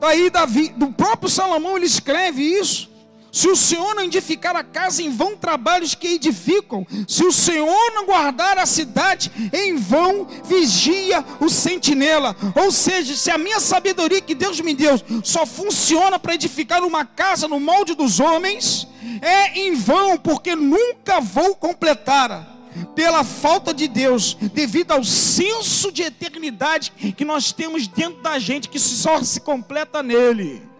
Daí 0.00 0.28
Davi, 0.28 0.70
do 0.70 0.88
próprio 0.88 1.30
Salomão, 1.30 1.76
ele 1.76 1.86
escreve 1.86 2.42
isso. 2.42 2.90
Se 3.30 3.46
o 3.46 3.54
Senhor 3.54 3.94
não 3.94 4.02
edificar 4.02 4.56
a 4.56 4.64
casa, 4.64 5.04
em 5.04 5.10
vão 5.10 5.36
trabalhos 5.36 5.94
que 5.94 6.08
edificam. 6.08 6.84
Se 7.06 7.22
o 7.22 7.30
Senhor 7.30 7.92
não 7.94 8.06
guardar 8.06 8.58
a 8.58 8.66
cidade, 8.66 9.30
em 9.52 9.76
vão 9.76 10.26
vigia 10.44 11.24
o 11.38 11.48
sentinela. 11.48 12.34
Ou 12.56 12.72
seja, 12.72 13.14
se 13.14 13.30
a 13.30 13.38
minha 13.38 13.60
sabedoria 13.60 14.20
que 14.20 14.34
Deus 14.34 14.60
me 14.60 14.74
deu 14.74 15.00
só 15.22 15.46
funciona 15.46 16.18
para 16.18 16.34
edificar 16.34 16.82
uma 16.82 17.04
casa 17.04 17.46
no 17.46 17.60
molde 17.60 17.94
dos 17.94 18.18
homens, 18.18 18.88
é 19.22 19.60
em 19.60 19.76
vão, 19.76 20.18
porque 20.18 20.56
nunca 20.56 21.20
vou 21.20 21.54
completar 21.54 22.53
pela 22.94 23.24
falta 23.24 23.72
de 23.72 23.88
Deus, 23.88 24.36
devido 24.52 24.92
ao 24.92 25.04
senso 25.04 25.92
de 25.92 26.02
eternidade 26.02 26.92
que 27.16 27.24
nós 27.24 27.52
temos 27.52 27.86
dentro 27.86 28.22
da 28.22 28.38
gente, 28.38 28.68
que 28.68 28.78
só 28.78 29.22
se 29.22 29.40
completa 29.40 30.02
nele. 30.02 30.73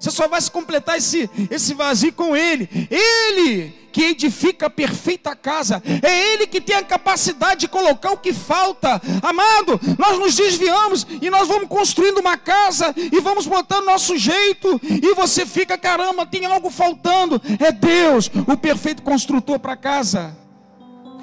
Você 0.00 0.10
só 0.10 0.26
vai 0.26 0.40
se 0.40 0.50
completar 0.50 0.96
esse, 0.96 1.28
esse 1.50 1.74
vazio 1.74 2.10
com 2.14 2.34
Ele. 2.34 2.66
Ele 2.90 3.80
que 3.92 4.04
edifica 4.04 4.66
a 4.66 4.70
perfeita 4.70 5.36
casa. 5.36 5.82
É 6.02 6.32
Ele 6.32 6.46
que 6.46 6.58
tem 6.58 6.74
a 6.74 6.82
capacidade 6.82 7.60
de 7.60 7.68
colocar 7.68 8.10
o 8.12 8.16
que 8.16 8.32
falta. 8.32 9.00
Amado, 9.22 9.78
nós 9.98 10.18
nos 10.18 10.34
desviamos 10.34 11.06
e 11.20 11.28
nós 11.28 11.46
vamos 11.46 11.68
construindo 11.68 12.16
uma 12.16 12.38
casa 12.38 12.94
e 12.96 13.20
vamos 13.20 13.46
botando 13.46 13.84
nosso 13.84 14.16
jeito. 14.16 14.80
E 14.82 15.14
você 15.14 15.44
fica, 15.44 15.76
caramba, 15.76 16.24
tem 16.24 16.46
algo 16.46 16.70
faltando. 16.70 17.40
É 17.58 17.70
Deus, 17.70 18.30
o 18.46 18.56
perfeito 18.56 19.02
construtor 19.02 19.58
para 19.58 19.76
casa. 19.76 20.34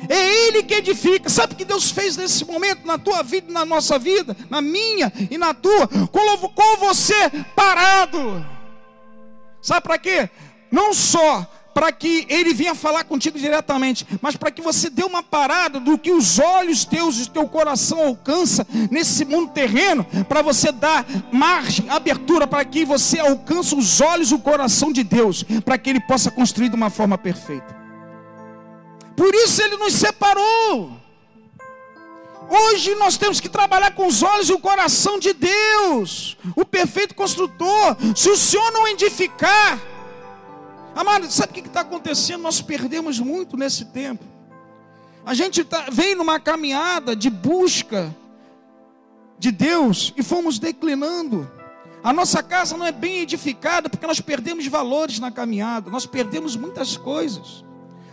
É 0.07 0.45
Ele 0.45 0.61
que 0.61 0.75
edifica. 0.75 1.31
Sabe 1.31 1.53
o 1.53 1.57
que 1.57 1.65
Deus 1.65 1.89
fez 1.89 2.15
nesse 2.15 2.45
momento 2.45 2.85
na 2.85 2.99
tua 2.99 3.23
vida, 3.23 3.51
na 3.51 3.65
nossa 3.65 3.97
vida, 3.97 4.37
na 4.51 4.61
minha 4.61 5.11
e 5.31 5.35
na 5.35 5.55
tua? 5.55 5.87
Colocou 6.11 6.77
você 6.77 7.15
parado. 7.55 8.56
Sabe 9.67 9.81
para 9.81 9.97
quê? 9.97 10.29
Não 10.71 10.93
só 10.93 11.45
para 11.73 11.91
que 11.91 12.25
Ele 12.29 12.53
venha 12.53 12.73
falar 12.73 13.03
contigo 13.03 13.37
diretamente, 13.37 14.07
mas 14.21 14.37
para 14.37 14.49
que 14.49 14.61
você 14.61 14.89
dê 14.89 15.03
uma 15.03 15.21
parada 15.21 15.77
do 15.77 15.97
que 15.97 16.09
os 16.09 16.39
olhos 16.39 16.85
teus 16.85 17.17
e 17.17 17.23
o 17.23 17.29
teu 17.29 17.45
coração 17.49 17.99
alcança 17.99 18.65
nesse 18.89 19.25
mundo 19.25 19.51
terreno, 19.51 20.05
para 20.29 20.41
você 20.41 20.71
dar 20.71 21.05
margem, 21.33 21.89
abertura 21.89 22.47
para 22.47 22.63
que 22.63 22.85
você 22.85 23.19
alcance 23.19 23.75
os 23.75 23.99
olhos 23.99 24.31
e 24.31 24.35
o 24.35 24.39
coração 24.39 24.89
de 24.89 25.03
Deus, 25.03 25.43
para 25.65 25.77
que 25.77 25.89
Ele 25.89 25.99
possa 25.99 26.31
construir 26.31 26.69
de 26.69 26.75
uma 26.77 26.89
forma 26.89 27.17
perfeita. 27.17 27.75
Por 29.17 29.35
isso 29.35 29.61
ele 29.61 29.75
nos 29.75 29.95
separou. 29.95 30.96
Hoje 32.49 32.95
nós 32.95 33.17
temos 33.17 33.39
que 33.39 33.49
trabalhar 33.49 33.91
com 33.91 34.07
os 34.07 34.23
olhos 34.23 34.49
e 34.49 34.53
o 34.53 34.59
coração 34.59 35.19
de 35.19 35.33
Deus, 35.33 36.37
o 36.55 36.63
perfeito 36.63 37.13
construtor. 37.13 37.97
Se 38.15 38.29
o 38.29 38.37
Senhor 38.37 38.71
não 38.71 38.87
edificar, 38.87 39.79
amado, 40.95 41.29
sabe 41.29 41.51
o 41.51 41.53
que 41.55 41.67
está 41.67 41.81
acontecendo? 41.81 42.41
Nós 42.41 42.61
perdemos 42.61 43.19
muito 43.19 43.57
nesse 43.57 43.85
tempo. 43.85 44.23
A 45.25 45.33
gente 45.33 45.63
tá, 45.65 45.87
vem 45.91 46.15
numa 46.15 46.39
caminhada 46.39 47.13
de 47.13 47.29
busca 47.29 48.15
de 49.37 49.51
Deus 49.51 50.13
e 50.15 50.23
fomos 50.23 50.57
declinando. 50.57 51.51
A 52.01 52.13
nossa 52.13 52.41
casa 52.41 52.77
não 52.77 52.85
é 52.85 52.91
bem 52.93 53.19
edificada 53.19 53.89
porque 53.89 54.07
nós 54.07 54.21
perdemos 54.21 54.65
valores 54.67 55.19
na 55.19 55.29
caminhada, 55.29 55.91
nós 55.91 56.05
perdemos 56.05 56.55
muitas 56.55 56.95
coisas. 56.95 57.65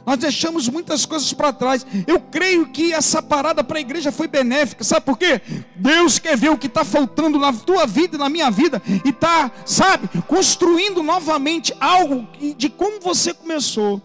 Nós 0.06 0.18
deixamos 0.18 0.68
muitas 0.68 1.06
coisas 1.06 1.32
para 1.32 1.52
trás. 1.52 1.86
Eu 2.06 2.20
creio 2.20 2.66
que 2.66 2.92
essa 2.92 3.22
parada 3.22 3.64
para 3.64 3.78
a 3.78 3.80
igreja 3.80 4.12
foi 4.12 4.28
benéfica. 4.28 4.84
Sabe 4.84 5.06
por 5.06 5.18
quê? 5.18 5.40
Deus 5.76 6.18
quer 6.18 6.36
ver 6.36 6.50
o 6.50 6.58
que 6.58 6.66
está 6.66 6.84
faltando 6.84 7.38
na 7.38 7.52
tua 7.52 7.86
vida 7.86 8.16
e 8.16 8.18
na 8.18 8.28
minha 8.28 8.50
vida. 8.50 8.82
E 9.04 9.08
está, 9.08 9.50
sabe, 9.64 10.08
construindo 10.28 11.02
novamente 11.02 11.74
algo 11.80 12.26
de 12.56 12.68
como 12.68 13.00
você 13.00 13.32
começou. 13.32 14.02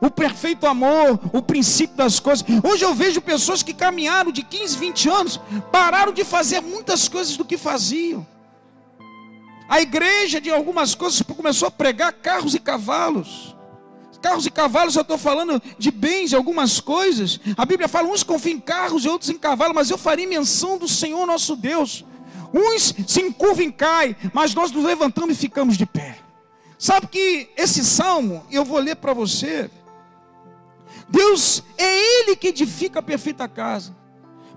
O 0.00 0.10
perfeito 0.10 0.66
amor, 0.66 1.18
o 1.32 1.42
princípio 1.42 1.96
das 1.96 2.20
coisas. 2.20 2.44
Hoje 2.62 2.84
eu 2.84 2.94
vejo 2.94 3.20
pessoas 3.20 3.62
que 3.62 3.74
caminharam 3.74 4.30
de 4.30 4.42
15, 4.42 4.78
20 4.78 5.08
anos, 5.08 5.40
pararam 5.72 6.12
de 6.12 6.24
fazer 6.24 6.60
muitas 6.60 7.08
coisas 7.08 7.36
do 7.36 7.44
que 7.44 7.56
faziam. 7.56 8.26
A 9.68 9.80
igreja 9.80 10.40
de 10.40 10.50
algumas 10.50 10.94
coisas 10.94 11.20
começou 11.20 11.68
a 11.68 11.70
pregar 11.70 12.12
carros 12.12 12.54
e 12.54 12.58
cavalos. 12.58 13.57
Carros 14.20 14.46
e 14.46 14.50
cavalos, 14.50 14.96
eu 14.96 15.02
estou 15.02 15.16
falando 15.16 15.62
de 15.78 15.90
bens, 15.90 16.30
de 16.30 16.36
algumas 16.36 16.80
coisas. 16.80 17.38
A 17.56 17.64
Bíblia 17.64 17.88
fala: 17.88 18.08
uns 18.08 18.22
confiam 18.22 18.56
em 18.56 18.60
carros 18.60 19.04
e 19.04 19.08
outros 19.08 19.30
em 19.30 19.38
cavalos, 19.38 19.74
mas 19.74 19.90
eu 19.90 19.98
farei 19.98 20.26
menção 20.26 20.76
do 20.76 20.88
Senhor 20.88 21.24
nosso 21.26 21.54
Deus. 21.54 22.04
Uns 22.52 22.94
se 23.06 23.20
encurvam 23.20 23.64
e 23.64 23.72
caem, 23.72 24.16
mas 24.32 24.54
nós 24.54 24.72
nos 24.72 24.84
levantamos 24.84 25.36
e 25.36 25.38
ficamos 25.38 25.76
de 25.76 25.86
pé. 25.86 26.18
Sabe 26.78 27.08
que 27.08 27.50
esse 27.56 27.84
salmo, 27.84 28.44
eu 28.50 28.64
vou 28.64 28.78
ler 28.78 28.96
para 28.96 29.12
você. 29.12 29.70
Deus 31.08 31.62
é 31.76 32.20
Ele 32.20 32.36
que 32.36 32.48
edifica 32.48 33.00
a 33.00 33.02
perfeita 33.02 33.48
casa, 33.48 33.96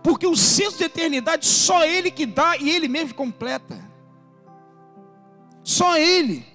porque 0.03 0.27
o 0.27 0.36
senso 0.36 0.77
de 0.77 0.84
eternidade 0.84 1.46
só 1.46 1.86
Ele 1.86 2.12
que 2.12 2.25
dá 2.25 2.58
e 2.58 2.70
Ele 2.70 2.88
mesmo 2.88 3.13
completa. 3.13 3.80
Só 5.63 5.98
Ele. 5.98 6.50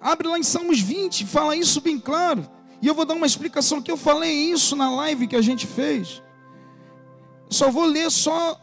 Abre 0.00 0.28
lá 0.28 0.38
em 0.38 0.42
Salmos 0.42 0.80
20, 0.80 1.26
fala 1.26 1.56
isso 1.56 1.80
bem 1.80 1.98
claro. 1.98 2.48
E 2.80 2.86
eu 2.86 2.94
vou 2.94 3.04
dar 3.04 3.14
uma 3.14 3.26
explicação 3.26 3.82
que 3.82 3.90
eu 3.90 3.96
falei 3.96 4.32
isso 4.32 4.76
na 4.76 4.90
live 4.94 5.26
que 5.26 5.36
a 5.36 5.42
gente 5.42 5.66
fez. 5.66 6.22
Só 7.50 7.70
vou 7.70 7.84
ler 7.84 8.10
só 8.10 8.60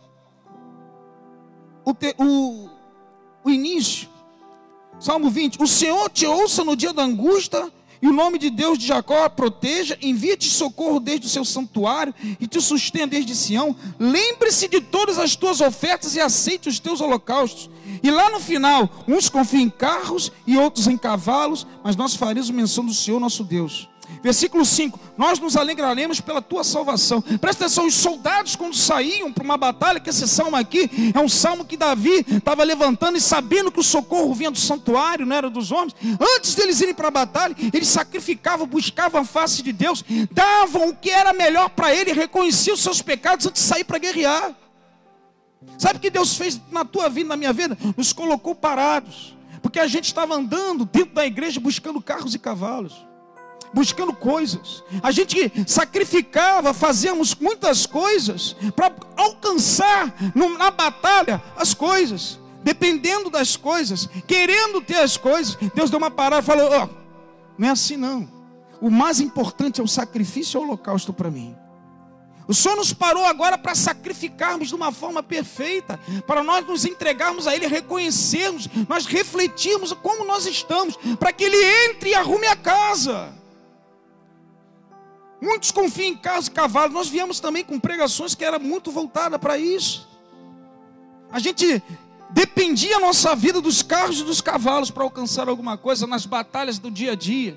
o, 1.83 1.93
te, 1.93 2.15
o, 2.17 2.69
o 3.43 3.49
início. 3.49 4.07
Salmo 4.99 5.29
20: 5.29 5.61
O 5.61 5.67
Senhor 5.67 6.09
te 6.09 6.25
ouça 6.25 6.63
no 6.63 6.75
dia 6.75 6.93
da 6.93 7.03
angústia 7.03 7.71
e 8.05 8.07
o 8.07 8.13
nome 8.13 8.37
de 8.37 8.51
Deus 8.51 8.77
de 8.77 8.85
Jacó 8.85 9.23
a 9.23 9.29
proteja, 9.31 9.97
envia-te 9.99 10.47
socorro 10.47 10.99
desde 10.99 11.25
o 11.25 11.29
seu 11.29 11.43
santuário 11.43 12.13
e 12.39 12.45
te 12.45 12.61
sustenha 12.61 13.07
desde 13.07 13.35
Sião. 13.35 13.75
Lembre-se 13.97 14.67
de 14.67 14.79
todas 14.79 15.17
as 15.17 15.35
tuas 15.35 15.59
ofertas 15.59 16.15
e 16.15 16.21
aceite 16.21 16.69
os 16.69 16.77
teus 16.77 17.01
holocaustos. 17.01 17.67
E 18.03 18.11
lá 18.11 18.29
no 18.29 18.39
final, 18.39 18.87
uns 19.07 19.27
confiam 19.27 19.63
em 19.63 19.71
carros 19.71 20.31
e 20.45 20.55
outros 20.55 20.85
em 20.85 20.95
cavalos, 20.95 21.65
mas 21.83 21.95
nós 21.95 22.13
faremos 22.13 22.51
menção 22.51 22.85
do 22.85 22.93
Senhor 22.93 23.19
nosso 23.19 23.43
Deus. 23.43 23.89
Versículo 24.25 24.65
5: 24.65 24.99
Nós 25.15 25.37
nos 25.37 25.55
alegraremos 25.55 26.19
pela 26.19 26.41
tua 26.41 26.63
salvação. 26.63 27.21
Presta 27.21 27.65
atenção: 27.65 27.85
os 27.85 27.93
soldados, 27.93 28.55
quando 28.55 28.75
saíam 28.75 29.31
para 29.31 29.43
uma 29.43 29.55
batalha, 29.55 29.99
que 29.99 30.09
esse 30.09 30.27
salmo 30.27 30.55
aqui 30.55 30.89
é 31.13 31.19
um 31.19 31.29
salmo 31.29 31.63
que 31.63 31.77
Davi 31.77 32.25
estava 32.27 32.63
levantando 32.63 33.19
e 33.19 33.21
sabendo 33.21 33.71
que 33.71 33.79
o 33.79 33.83
socorro 33.83 34.33
vinha 34.33 34.49
do 34.49 34.57
santuário, 34.57 35.27
não 35.27 35.35
era 35.35 35.47
dos 35.47 35.71
homens. 35.71 35.95
Antes 36.37 36.55
deles 36.55 36.81
irem 36.81 36.95
para 36.95 37.09
a 37.09 37.11
batalha, 37.11 37.55
eles 37.71 37.87
sacrificavam, 37.87 38.65
buscavam 38.65 39.21
a 39.21 39.23
face 39.23 39.61
de 39.61 39.71
Deus, 39.71 40.03
davam 40.31 40.89
o 40.89 40.95
que 40.95 41.11
era 41.11 41.31
melhor 41.31 41.69
para 41.69 41.93
ele, 41.93 42.11
reconheciam 42.11 42.73
os 42.73 42.81
seus 42.81 43.03
pecados 43.03 43.45
antes 43.45 43.61
de 43.61 43.67
sair 43.67 43.83
para 43.83 43.99
guerrear. 43.99 44.55
Sabe 45.77 45.97
o 45.97 46.01
que 46.01 46.09
Deus 46.09 46.35
fez 46.35 46.59
na 46.71 46.83
tua 46.83 47.09
vida, 47.09 47.29
na 47.29 47.37
minha 47.37 47.53
vida? 47.53 47.77
Nos 47.95 48.11
colocou 48.11 48.55
parados, 48.55 49.37
porque 49.61 49.79
a 49.79 49.85
gente 49.85 50.05
estava 50.05 50.33
andando 50.33 50.83
dentro 50.83 51.13
da 51.13 51.27
igreja 51.27 51.59
buscando 51.59 52.01
carros 52.01 52.33
e 52.33 52.39
cavalos 52.39 53.05
buscando 53.75 54.13
coisas. 54.13 54.81
A 55.03 55.11
gente 55.11 55.51
sacrificava, 55.67 56.73
fazíamos 56.73 57.35
muitas 57.35 57.85
coisas 57.85 58.55
para 58.73 58.95
alcançar 59.17 60.15
na 60.33 60.71
batalha 60.71 61.43
as 61.57 61.73
coisas, 61.73 62.39
dependendo 62.63 63.29
das 63.29 63.57
coisas, 63.57 64.07
querendo 64.25 64.81
ter 64.81 64.95
as 64.95 65.17
coisas. 65.17 65.57
Deus 65.75 65.89
deu 65.89 65.99
uma 65.99 66.09
parada 66.09 66.41
e 66.41 66.45
falou: 66.45 66.69
oh, 66.71 66.89
não 67.57 67.67
é 67.67 67.71
assim 67.71 67.97
não. 67.97 68.33
O 68.79 68.89
mais 68.89 69.19
importante 69.19 69.81
é 69.81 69.83
o 69.83 69.87
sacrifício 69.87 70.57
e 70.57 70.59
o 70.59 70.63
holocausto 70.63 71.11
para 71.11 71.29
mim. 71.29 71.55
O 72.47 72.53
Senhor 72.53 72.75
nos 72.75 72.93
parou 72.93 73.25
agora 73.25 73.57
para 73.57 73.73
sacrificarmos 73.73 74.67
de 74.69 74.75
uma 74.75 74.91
forma 74.91 75.23
perfeita, 75.23 75.99
para 76.27 76.43
nós 76.43 76.65
nos 76.65 76.85
entregarmos 76.85 77.47
a 77.47 77.55
Ele, 77.55 77.65
reconhecermos, 77.65 78.69
nós 78.87 79.05
refletirmos 79.07 79.91
como 79.93 80.23
nós 80.23 80.45
estamos, 80.45 80.95
para 81.19 81.33
que 81.33 81.43
Ele 81.43 81.57
entre 81.87 82.11
e 82.11 82.15
arrume 82.15 82.45
a 82.45 82.55
casa. 82.55 83.33
Muitos 85.45 85.69
confiam 85.69 86.07
em 86.07 86.17
carros 86.17 86.47
e 86.47 86.51
cavalos. 86.51 86.91
Nós 86.91 87.07
viemos 87.07 87.39
também 87.39 87.63
com 87.63 87.79
pregações 87.79 88.33
que 88.33 88.43
era 88.43 88.57
muito 88.57 88.91
voltada 88.91 89.37
para 89.37 89.59
isso. 89.59 90.07
A 91.31 91.37
gente 91.37 91.83
dependia 92.31 92.97
a 92.97 92.99
nossa 92.99 93.35
vida 93.35 93.61
dos 93.61 93.83
carros 93.83 94.19
e 94.21 94.23
dos 94.23 94.41
cavalos 94.41 94.89
para 94.89 95.03
alcançar 95.03 95.47
alguma 95.47 95.77
coisa 95.77 96.07
nas 96.07 96.25
batalhas 96.25 96.79
do 96.79 96.89
dia 96.89 97.11
a 97.11 97.15
dia. 97.15 97.55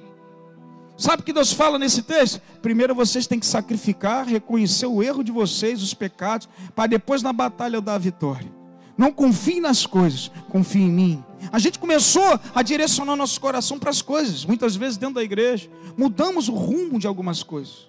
Sabe 0.99 1.23
o 1.23 1.25
que 1.25 1.33
Deus 1.33 1.51
fala 1.51 1.79
nesse 1.79 2.03
texto? 2.03 2.43
Primeiro 2.61 2.95
vocês 2.95 3.27
têm 3.27 3.41
que 3.41 3.47
sacrificar, 3.47 4.27
reconhecer 4.27 4.87
o 4.87 5.03
erro 5.03 5.25
de 5.25 5.33
vocês, 5.33 5.83
os 5.83 5.95
pecados, 5.95 6.47
para 6.75 6.89
depois 6.89 7.23
na 7.23 7.33
batalha 7.33 7.81
dar 7.81 7.95
a 7.95 7.99
vitória. 7.99 8.58
Não 8.99 9.13
confie 9.13 9.61
nas 9.61 9.87
coisas, 9.87 10.29
confie 10.49 10.83
em 10.83 10.91
mim. 10.91 11.25
A 11.53 11.59
gente 11.61 11.79
começou 11.79 12.41
a 12.53 12.63
direcionar 12.63 13.15
nosso 13.15 13.41
coração 13.41 13.79
para 13.79 13.91
as 13.91 14.03
coisas, 14.03 14.45
muitas 14.45 14.75
vezes 14.75 14.99
dentro 14.99 15.15
da 15.15 15.23
igreja. 15.23 15.71
Mudamos 15.97 16.49
o 16.49 16.55
rumo 16.55 16.99
de 16.99 17.07
algumas 17.07 17.45
coisas. 17.45 17.89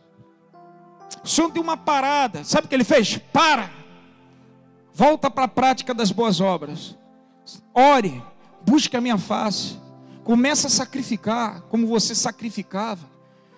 O 1.23 1.27
Senhor 1.27 1.51
deu 1.51 1.63
uma 1.63 1.75
parada. 1.75 2.43
Sabe 2.43 2.67
o 2.67 2.69
que 2.69 2.75
ele 2.75 2.83
fez? 2.83 3.17
Para. 3.33 3.71
Volta 4.93 5.31
para 5.31 5.45
a 5.45 5.47
prática 5.47 5.95
das 5.95 6.11
boas 6.11 6.39
obras. 6.39 6.95
Ore. 7.73 8.21
Busque 8.61 8.95
a 8.95 9.01
minha 9.01 9.17
face. 9.17 9.79
Começa 10.23 10.67
a 10.67 10.69
sacrificar 10.69 11.61
como 11.63 11.87
você 11.87 12.13
sacrificava. 12.13 13.09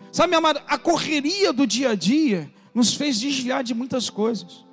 Sabe, 0.09 0.29
minha 0.29 0.39
amada, 0.39 0.63
a 0.67 0.77
correria 0.77 1.51
do 1.51 1.67
dia 1.67 1.89
a 1.89 1.95
dia 1.95 2.49
nos 2.73 2.93
fez 2.93 3.19
desviar 3.19 3.61
de 3.61 3.73
muitas 3.73 4.09
coisas. 4.09 4.65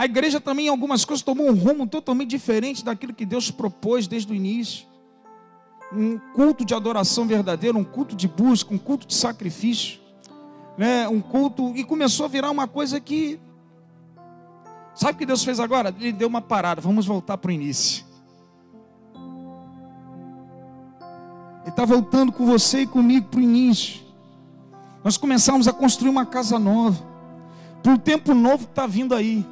A 0.00 0.06
igreja 0.06 0.40
também, 0.40 0.64
em 0.64 0.70
algumas 0.70 1.04
coisas, 1.04 1.22
tomou 1.22 1.46
um 1.46 1.54
rumo 1.54 1.86
totalmente 1.86 2.30
diferente 2.30 2.82
daquilo 2.82 3.12
que 3.12 3.26
Deus 3.26 3.50
propôs 3.50 4.06
desde 4.06 4.32
o 4.32 4.34
início. 4.34 4.86
Um 5.92 6.18
culto 6.34 6.64
de 6.64 6.72
adoração 6.72 7.26
verdadeiro, 7.26 7.76
um 7.76 7.84
culto 7.84 8.16
de 8.16 8.26
busca, 8.26 8.72
um 8.72 8.78
culto 8.78 9.06
de 9.06 9.12
sacrifício. 9.12 10.00
Né? 10.78 11.06
Um 11.06 11.20
culto. 11.20 11.76
E 11.76 11.84
começou 11.84 12.24
a 12.24 12.30
virar 12.30 12.50
uma 12.50 12.66
coisa 12.66 12.98
que. 12.98 13.38
Sabe 14.94 15.12
o 15.12 15.16
que 15.18 15.26
Deus 15.26 15.44
fez 15.44 15.60
agora? 15.60 15.94
Ele 16.00 16.12
deu 16.12 16.28
uma 16.28 16.40
parada. 16.40 16.80
Vamos 16.80 17.04
voltar 17.04 17.36
para 17.36 17.50
o 17.50 17.52
início. 17.52 18.02
Ele 21.60 21.68
está 21.68 21.84
voltando 21.84 22.32
com 22.32 22.46
você 22.46 22.80
e 22.80 22.86
comigo 22.86 23.26
para 23.26 23.40
o 23.40 23.42
início. 23.42 24.00
Nós 25.04 25.18
começamos 25.18 25.68
a 25.68 25.74
construir 25.74 26.08
uma 26.08 26.24
casa 26.24 26.58
nova. 26.58 27.06
Para 27.82 27.92
o 27.92 27.98
tempo 27.98 28.32
novo 28.32 28.64
que 28.64 28.72
está 28.72 28.86
vindo 28.86 29.14
aí 29.14 29.44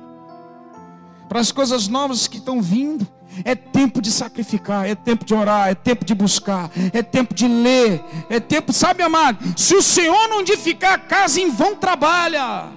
para 1.29 1.41
as 1.41 1.53
coisas 1.53 1.89
novas 1.89 2.27
que 2.27 2.39
estão 2.39 2.61
vindo. 2.63 3.07
É 3.45 3.55
tempo 3.55 4.01
de 4.01 4.11
sacrificar, 4.11 4.89
é 4.89 4.95
tempo 4.95 5.25
de 5.25 5.33
orar, 5.33 5.69
é 5.69 5.75
tempo 5.75 6.05
de 6.05 6.15
buscar, 6.15 6.71
é 6.93 7.03
tempo 7.03 7.35
de 7.35 7.47
ler, 7.47 8.03
é 8.29 8.41
tempo, 8.41 8.73
sabe, 8.73 9.03
amado? 9.03 9.39
Se 9.57 9.77
o 9.77 9.83
Senhor 9.83 10.29
não 10.29 10.41
edificar 10.41 10.95
a 10.95 10.99
casa, 10.99 11.41
em 11.41 11.51
vão 11.51 11.77
trabalha. 11.77 12.69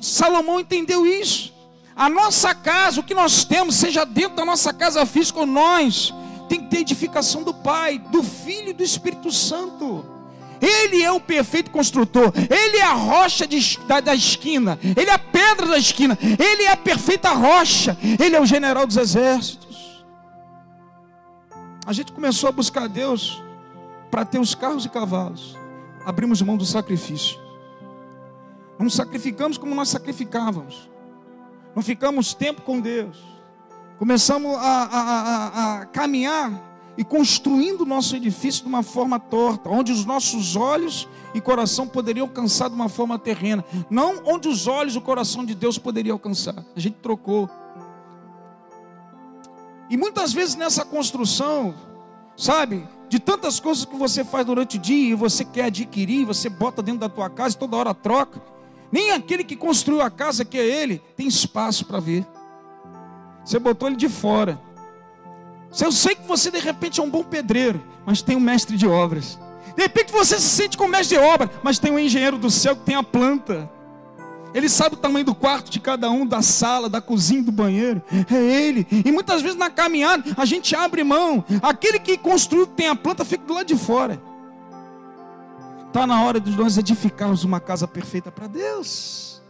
Salomão 0.00 0.58
entendeu 0.58 1.06
isso. 1.06 1.54
A 1.94 2.08
nossa 2.08 2.54
casa, 2.54 3.00
o 3.00 3.04
que 3.04 3.14
nós 3.14 3.44
temos, 3.44 3.76
seja 3.76 4.04
dentro 4.04 4.36
da 4.36 4.44
nossa 4.44 4.72
casa 4.72 5.06
física 5.06 5.40
ou 5.40 5.46
nós, 5.46 6.12
tem 6.48 6.60
que 6.60 6.68
ter 6.68 6.78
edificação 6.78 7.42
do 7.42 7.54
Pai, 7.54 7.98
do 7.98 8.22
Filho 8.22 8.70
e 8.70 8.74
do 8.74 8.82
Espírito 8.82 9.30
Santo. 9.30 10.15
Ele 10.60 11.02
é 11.02 11.10
o 11.10 11.20
perfeito 11.20 11.70
construtor, 11.70 12.32
Ele 12.36 12.78
é 12.78 12.82
a 12.82 12.92
rocha 12.92 13.46
de, 13.46 13.78
da, 13.86 14.00
da, 14.00 14.14
esquina, 14.14 14.78
Ele 14.82 15.10
é 15.10 15.12
a 15.12 15.18
pedra 15.18 15.66
da 15.66 15.78
esquina, 15.78 16.18
Ele 16.20 16.64
é 16.64 16.72
a 16.72 16.76
perfeita 16.76 17.30
rocha, 17.30 17.96
Ele 18.02 18.36
é 18.36 18.40
o 18.40 18.46
general 18.46 18.86
dos 18.86 18.96
exércitos. 18.96 20.04
A 21.86 21.92
gente 21.92 22.12
começou 22.12 22.48
a 22.48 22.52
buscar 22.52 22.88
Deus 22.88 23.42
para 24.10 24.24
ter 24.24 24.38
os 24.38 24.54
carros 24.54 24.84
e 24.84 24.88
cavalos, 24.88 25.56
abrimos 26.04 26.42
mão 26.42 26.56
do 26.56 26.64
sacrifício, 26.64 27.38
não 28.78 28.90
sacrificamos 28.90 29.56
como 29.58 29.74
nós 29.74 29.88
sacrificávamos, 29.88 30.90
não 31.74 31.82
ficamos 31.82 32.34
tempo 32.34 32.62
com 32.62 32.80
Deus, 32.80 33.18
começamos 33.98 34.56
a, 34.56 34.60
a, 34.60 35.00
a, 35.00 35.80
a 35.80 35.86
caminhar 35.86 36.75
e 36.96 37.04
construindo 37.04 37.82
o 37.82 37.86
nosso 37.86 38.16
edifício 38.16 38.62
de 38.62 38.68
uma 38.68 38.82
forma 38.82 39.18
torta, 39.20 39.68
onde 39.68 39.92
os 39.92 40.04
nossos 40.04 40.56
olhos 40.56 41.08
e 41.34 41.40
coração 41.40 41.86
poderiam 41.86 42.26
alcançar 42.26 42.68
de 42.68 42.74
uma 42.74 42.88
forma 42.88 43.18
terrena, 43.18 43.64
não 43.90 44.22
onde 44.24 44.48
os 44.48 44.66
olhos 44.66 44.94
e 44.94 44.98
o 44.98 45.02
coração 45.02 45.44
de 45.44 45.54
Deus 45.54 45.78
poderiam 45.78 46.14
alcançar. 46.14 46.64
A 46.74 46.80
gente 46.80 46.96
trocou. 47.02 47.50
E 49.90 49.96
muitas 49.96 50.32
vezes 50.32 50.56
nessa 50.56 50.84
construção, 50.84 51.74
sabe, 52.36 52.86
de 53.08 53.20
tantas 53.20 53.60
coisas 53.60 53.84
que 53.84 53.96
você 53.96 54.24
faz 54.24 54.44
durante 54.46 54.76
o 54.76 54.80
dia 54.80 55.10
e 55.10 55.14
você 55.14 55.44
quer 55.44 55.64
adquirir, 55.64 56.24
você 56.24 56.48
bota 56.48 56.82
dentro 56.82 57.00
da 57.00 57.08
tua 57.08 57.30
casa 57.30 57.54
e 57.54 57.58
toda 57.58 57.76
hora 57.76 57.94
troca. 57.94 58.42
Nem 58.90 59.10
aquele 59.10 59.44
que 59.44 59.56
construiu 59.56 60.00
a 60.00 60.10
casa, 60.10 60.44
que 60.44 60.58
é 60.58 60.64
ele, 60.64 61.02
tem 61.16 61.26
espaço 61.26 61.84
para 61.84 62.00
ver. 62.00 62.26
Você 63.44 63.58
botou 63.58 63.88
ele 63.88 63.96
de 63.96 64.08
fora. 64.08 64.60
Eu 65.80 65.92
sei 65.92 66.14
que 66.14 66.26
você 66.26 66.50
de 66.50 66.58
repente 66.58 67.00
é 67.00 67.02
um 67.02 67.10
bom 67.10 67.22
pedreiro, 67.22 67.82
mas 68.04 68.22
tem 68.22 68.36
um 68.36 68.40
mestre 68.40 68.76
de 68.76 68.86
obras. 68.86 69.38
De 69.76 69.82
repente 69.82 70.10
você 70.10 70.38
se 70.38 70.48
sente 70.48 70.76
como 70.76 70.90
mestre 70.90 71.18
de 71.18 71.22
obra, 71.22 71.50
mas 71.62 71.78
tem 71.78 71.92
um 71.92 71.98
engenheiro 71.98 72.38
do 72.38 72.50
céu 72.50 72.74
que 72.74 72.82
tem 72.82 72.94
a 72.94 73.02
planta. 73.02 73.70
Ele 74.54 74.70
sabe 74.70 74.94
o 74.94 74.98
tamanho 74.98 75.26
do 75.26 75.34
quarto 75.34 75.70
de 75.70 75.78
cada 75.78 76.10
um, 76.10 76.26
da 76.26 76.40
sala, 76.40 76.88
da 76.88 76.98
cozinha, 76.98 77.42
do 77.42 77.52
banheiro. 77.52 78.02
É 78.30 78.36
ele. 78.36 78.86
E 79.04 79.12
muitas 79.12 79.42
vezes 79.42 79.56
na 79.56 79.68
caminhada 79.68 80.24
a 80.34 80.46
gente 80.46 80.74
abre 80.74 81.04
mão. 81.04 81.44
Aquele 81.62 81.98
que 81.98 82.16
construiu 82.16 82.66
tem 82.66 82.88
a 82.88 82.96
planta 82.96 83.22
fica 83.22 83.44
do 83.44 83.52
lado 83.52 83.66
de 83.66 83.76
fora. 83.76 84.20
Está 85.88 86.06
na 86.06 86.22
hora 86.22 86.40
de 86.40 86.50
nós 86.52 86.78
edificarmos 86.78 87.44
uma 87.44 87.60
casa 87.60 87.86
perfeita 87.86 88.32
para 88.32 88.46
Deus. 88.46 89.42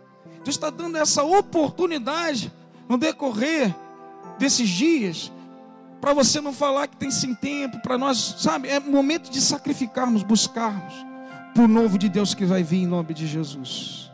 Deus 0.42 0.56
está 0.56 0.70
dando 0.70 0.96
essa 0.96 1.22
oportunidade 1.22 2.52
no 2.88 2.98
decorrer 2.98 3.72
desses 4.38 4.68
dias 4.68 5.30
para 6.00 6.12
você 6.12 6.40
não 6.40 6.52
falar 6.52 6.86
que 6.86 6.96
tem 6.96 7.10
sem 7.10 7.34
tempo, 7.34 7.80
para 7.80 7.98
nós, 7.98 8.36
sabe, 8.38 8.68
é 8.68 8.78
momento 8.78 9.30
de 9.30 9.40
sacrificarmos, 9.40 10.22
buscarmos 10.22 10.94
para 11.54 11.64
o 11.64 11.68
novo 11.68 11.98
de 11.98 12.08
Deus 12.08 12.34
que 12.34 12.44
vai 12.44 12.62
vir 12.62 12.82
em 12.82 12.86
nome 12.86 13.14
de 13.14 13.26
Jesus. 13.26 14.10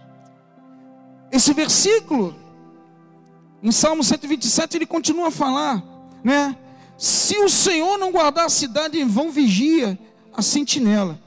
Esse 1.30 1.52
versículo, 1.52 2.36
em 3.62 3.72
Salmo 3.72 4.04
127, 4.04 4.76
ele 4.76 4.86
continua 4.86 5.28
a 5.28 5.30
falar, 5.30 5.82
né? 6.22 6.56
Se 6.96 7.36
o 7.38 7.48
Senhor 7.48 7.98
não 7.98 8.12
guardar 8.12 8.46
a 8.46 8.50
cidade, 8.50 8.98
em 8.98 9.06
vão 9.06 9.30
vigia 9.30 9.98
a 10.32 10.40
sentinela. 10.40 11.18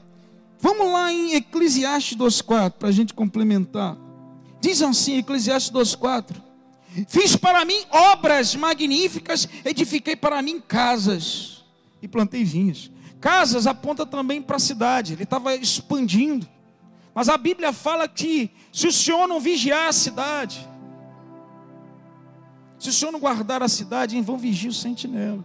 Vamos 0.58 0.90
lá 0.90 1.12
em 1.12 1.34
Eclesiastes 1.34 2.16
2,4 2.16 2.72
para 2.78 2.88
a 2.88 2.92
gente 2.92 3.12
complementar. 3.12 3.96
Diz 4.60 4.80
assim, 4.80 5.18
Eclesiastes 5.18 5.70
2,4: 5.70 6.36
Fiz 7.08 7.36
para 7.36 7.64
mim 7.64 7.84
obras 7.90 8.54
magníficas, 8.54 9.48
edifiquei 9.64 10.16
para 10.16 10.40
mim 10.40 10.60
casas. 10.60 11.64
e 12.00 12.08
plantei 12.08 12.44
vinhas. 12.44 12.90
Casas 13.20 13.66
aponta 13.66 14.06
também 14.06 14.40
para 14.40 14.56
a 14.56 14.60
cidade, 14.60 15.14
ele 15.14 15.24
estava 15.24 15.54
expandindo. 15.54 16.46
Mas 17.14 17.28
a 17.28 17.38
Bíblia 17.38 17.72
fala 17.72 18.06
que 18.06 18.50
se 18.72 18.86
o 18.86 18.92
Senhor 18.92 19.26
não 19.26 19.40
vigiar 19.40 19.88
a 19.88 19.92
cidade, 19.92 20.68
se 22.78 22.90
o 22.90 22.92
Senhor 22.92 23.10
não 23.10 23.18
guardar 23.18 23.62
a 23.62 23.68
cidade, 23.68 24.16
em 24.16 24.22
vão 24.22 24.36
vigia 24.36 24.70
o 24.70 24.74
sentinela. 24.74 25.44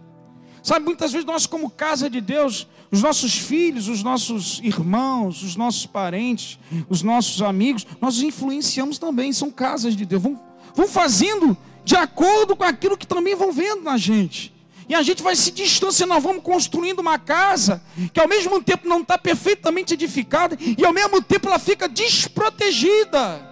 Sabe, 0.62 0.84
muitas 0.84 1.10
vezes 1.10 1.26
nós, 1.26 1.46
como 1.46 1.68
casa 1.68 2.08
de 2.08 2.20
Deus, 2.20 2.68
os 2.90 3.02
nossos 3.02 3.36
filhos, 3.36 3.88
os 3.88 4.02
nossos 4.02 4.60
irmãos, 4.62 5.42
os 5.42 5.56
nossos 5.56 5.86
parentes, 5.86 6.58
os 6.88 7.02
nossos 7.02 7.42
amigos, 7.42 7.84
nós 8.00 8.20
influenciamos 8.22 8.96
também, 8.96 9.32
são 9.32 9.50
casas 9.50 9.96
de 9.96 10.04
Deus. 10.04 10.22
Vão, 10.22 10.40
vão 10.74 10.88
fazendo 10.88 11.56
de 11.84 11.96
acordo 11.96 12.54
com 12.54 12.64
aquilo 12.64 12.96
que 12.96 13.06
também 13.06 13.34
vão 13.34 13.52
vendo 13.52 13.82
na 13.82 13.96
gente. 13.96 14.52
E 14.88 14.94
a 14.94 15.02
gente 15.02 15.22
vai 15.22 15.34
se 15.34 15.50
distanciando, 15.50 16.12
nós 16.12 16.22
vamos 16.22 16.42
construindo 16.42 16.98
uma 16.98 17.18
casa 17.18 17.82
que 18.12 18.20
ao 18.20 18.28
mesmo 18.28 18.62
tempo 18.62 18.88
não 18.88 19.00
está 19.00 19.16
perfeitamente 19.16 19.94
edificada 19.94 20.56
e 20.60 20.84
ao 20.84 20.92
mesmo 20.92 21.22
tempo 21.22 21.48
ela 21.48 21.58
fica 21.58 21.88
desprotegida. 21.88 23.50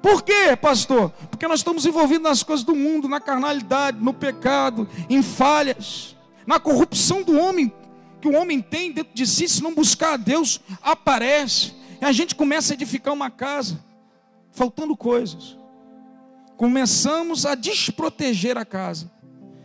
Por 0.00 0.22
quê, 0.22 0.56
pastor? 0.60 1.10
Porque 1.30 1.46
nós 1.46 1.60
estamos 1.60 1.86
envolvidos 1.86 2.28
nas 2.28 2.42
coisas 2.42 2.64
do 2.64 2.74
mundo, 2.74 3.08
na 3.08 3.20
carnalidade, 3.20 3.98
no 4.00 4.12
pecado, 4.12 4.88
em 5.08 5.22
falhas, 5.22 6.16
na 6.44 6.58
corrupção 6.58 7.22
do 7.22 7.38
homem, 7.38 7.72
que 8.20 8.26
o 8.26 8.34
homem 8.34 8.60
tem 8.60 8.90
dentro 8.90 9.14
de 9.14 9.26
si, 9.26 9.48
se 9.48 9.62
não 9.62 9.74
buscar 9.74 10.14
a 10.14 10.16
Deus, 10.16 10.60
aparece. 10.82 11.74
E 12.00 12.04
a 12.04 12.10
gente 12.10 12.34
começa 12.34 12.72
a 12.72 12.74
edificar 12.74 13.14
uma 13.14 13.30
casa, 13.30 13.84
faltando 14.50 14.96
coisas. 14.96 15.56
Começamos 16.62 17.44
a 17.44 17.56
desproteger 17.56 18.56
a 18.56 18.64
casa, 18.64 19.10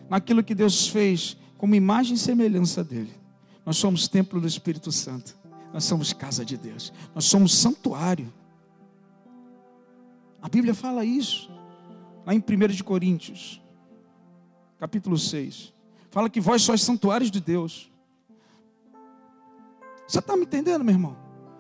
naquilo 0.10 0.44
que 0.44 0.56
Deus 0.56 0.88
fez 0.88 1.38
como 1.56 1.76
imagem 1.76 2.16
e 2.16 2.18
semelhança 2.18 2.84
dele. 2.84 3.14
Nós 3.64 3.78
somos 3.78 4.08
templo 4.08 4.42
do 4.42 4.48
Espírito 4.48 4.92
Santo. 4.92 5.38
Nós 5.72 5.84
somos 5.84 6.12
casa 6.12 6.44
de 6.44 6.58
Deus. 6.58 6.92
Nós 7.14 7.26
somos 7.26 7.54
santuário. 7.54 8.34
A 10.42 10.50
Bíblia 10.50 10.74
fala 10.74 11.06
isso, 11.06 11.52
lá 12.26 12.34
em 12.34 12.40
1 12.40 12.68
de 12.70 12.84
Coríntios, 12.84 13.62
capítulo 14.80 15.20
6. 15.20 15.72
Fala 16.10 16.32
que 16.32 16.42
vós 16.42 16.64
sois 16.64 16.82
santuários 16.82 17.30
de 17.30 17.40
Deus. 17.40 17.92
Você 20.08 20.18
está 20.18 20.36
me 20.36 20.46
entendendo, 20.46 20.84
meu 20.84 20.96
irmão? 20.96 21.16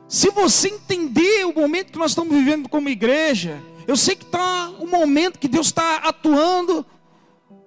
Se 0.08 0.32
você 0.32 0.70
entender 0.70 1.46
o 1.46 1.54
momento 1.54 1.92
que 1.92 2.00
nós 2.00 2.10
estamos 2.10 2.36
vivendo 2.36 2.68
como 2.68 2.90
igreja, 2.90 3.62
eu 3.88 3.98
sei 3.98 4.16
que 4.16 4.26
está 4.26 4.70
um 4.80 4.88
momento 4.88 5.40
que 5.40 5.48
Deus 5.48 5.68
está 5.68 5.98
atuando 5.98 6.86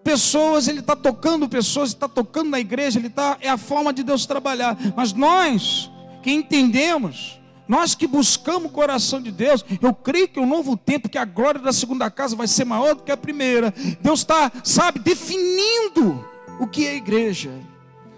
pessoas, 0.05 0.69
Ele 0.69 0.81
está 0.81 0.95
tocando 0.95 1.49
pessoas, 1.49 1.89
está 1.89 2.09
tocando 2.09 2.51
na 2.51 2.61
igreja, 2.61 2.99
Ele 2.99 3.09
está, 3.09 3.39
é 3.41 3.49
a 3.49 3.57
forma 3.57 3.93
de 3.93 4.03
Deus 4.03 4.27
trabalhar. 4.27 4.77
Mas 4.95 5.13
nós 5.13 5.91
que 6.23 6.31
entendemos 6.31 7.41
nós 7.71 7.95
que 7.95 8.09
buscamos 8.09 8.69
o 8.69 8.75
coração 8.75 9.23
de 9.23 9.31
Deus, 9.31 9.65
eu 9.81 9.95
creio 9.95 10.27
que 10.27 10.41
o 10.41 10.43
um 10.43 10.47
novo 10.47 10.77
tempo, 10.77 11.09
que 11.09 11.17
a 11.17 11.25
glória 11.25 11.61
da 11.61 11.73
segunda 11.73 12.11
casa 12.11 12.35
vai 12.35 12.49
ser 12.49 12.65
maior 12.65 12.97
do 12.97 13.05
que 13.05 13.13
a 13.13 13.17
primeira. 13.17 13.73
Deus 14.01 14.21
está, 14.21 14.51
sabe, 14.65 14.99
definindo 14.99 16.29
o 16.59 16.67
que 16.67 16.85
é 16.85 16.97
igreja. 16.97 17.53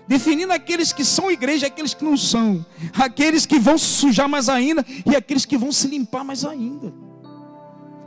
Definindo 0.09 0.55
aqueles 0.55 0.91
que 0.91 1.05
são 1.05 1.31
igreja 1.31 1.67
e 1.67 1.69
aqueles 1.69 1.93
que 1.93 2.03
não 2.03 2.17
são. 2.17 2.65
Aqueles 2.95 3.45
que 3.45 3.59
vão 3.59 3.77
se 3.77 3.85
sujar 3.85 4.27
mais 4.27 4.49
ainda 4.49 4.87
e 5.05 5.15
aqueles 5.15 5.45
que 5.45 5.59
vão 5.59 5.71
se 5.71 5.87
limpar 5.87 6.25
mais 6.25 6.47
ainda. 6.47 6.91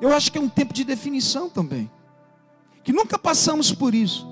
Eu 0.05 0.13
acho 0.13 0.31
que 0.31 0.37
é 0.37 0.41
um 0.41 0.47
tempo 0.47 0.71
de 0.71 0.83
definição 0.83 1.49
também. 1.49 1.89
Que 2.83 2.93
nunca 2.93 3.17
passamos 3.17 3.71
por 3.71 3.95
isso. 3.95 4.27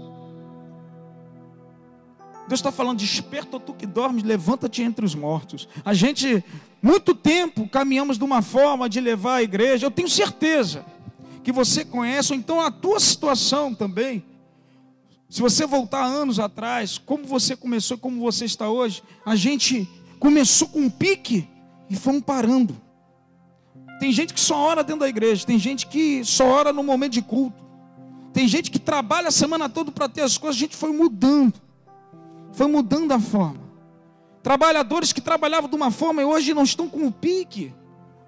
Deus 2.47 2.59
está 2.59 2.71
falando: 2.71 2.99
desperta 2.99 3.59
tu 3.59 3.73
que 3.73 3.87
dormes, 3.87 4.23
levanta-te 4.23 4.83
entre 4.83 5.03
os 5.03 5.15
mortos. 5.15 5.67
A 5.83 5.91
gente, 5.91 6.45
muito 6.79 7.15
tempo, 7.15 7.67
caminhamos 7.67 8.19
de 8.19 8.23
uma 8.23 8.43
forma 8.43 8.87
de 8.87 9.01
levar 9.01 9.37
a 9.37 9.41
igreja. 9.41 9.87
Eu 9.87 9.91
tenho 9.91 10.07
certeza 10.07 10.85
que 11.43 11.51
você 11.51 11.83
conhece, 11.83 12.33
ou 12.33 12.37
então 12.37 12.61
a 12.61 12.69
tua 12.69 12.99
situação 12.99 13.73
também. 13.73 14.23
Se 15.27 15.41
você 15.41 15.65
voltar 15.65 16.03
anos 16.03 16.39
atrás, 16.39 16.99
como 16.99 17.25
você 17.25 17.55
começou, 17.55 17.97
como 17.97 18.21
você 18.21 18.45
está 18.45 18.69
hoje, 18.69 19.01
a 19.25 19.35
gente 19.35 19.89
começou 20.19 20.67
com 20.67 20.81
um 20.81 20.89
pique 20.91 21.49
e 21.89 21.95
fomos 21.95 22.21
parando. 22.21 22.79
Tem 23.99 24.11
gente 24.11 24.33
que 24.33 24.39
só 24.39 24.57
ora 24.57 24.83
dentro 24.83 25.01
da 25.01 25.09
igreja, 25.09 25.45
tem 25.45 25.57
gente 25.57 25.87
que 25.87 26.23
só 26.25 26.45
ora 26.45 26.73
no 26.73 26.83
momento 26.83 27.13
de 27.13 27.21
culto, 27.21 27.63
tem 28.33 28.47
gente 28.47 28.69
que 28.71 28.79
trabalha 28.79 29.27
a 29.27 29.31
semana 29.31 29.69
toda 29.69 29.91
para 29.91 30.09
ter 30.09 30.21
as 30.21 30.37
coisas, 30.37 30.57
a 30.57 30.59
gente 30.59 30.75
foi 30.75 30.91
mudando 30.91 31.53
foi 32.53 32.67
mudando 32.67 33.11
a 33.11 33.19
forma. 33.19 33.61
Trabalhadores 34.41 35.11
que 35.11 35.19
trabalhavam 35.21 35.69
de 35.69 35.75
uma 35.75 35.91
forma 35.91 36.21
e 36.21 36.25
hoje 36.25 36.53
não 36.53 36.63
estão 36.63 36.87
com 36.87 37.07
o 37.07 37.11
pique. 37.11 37.73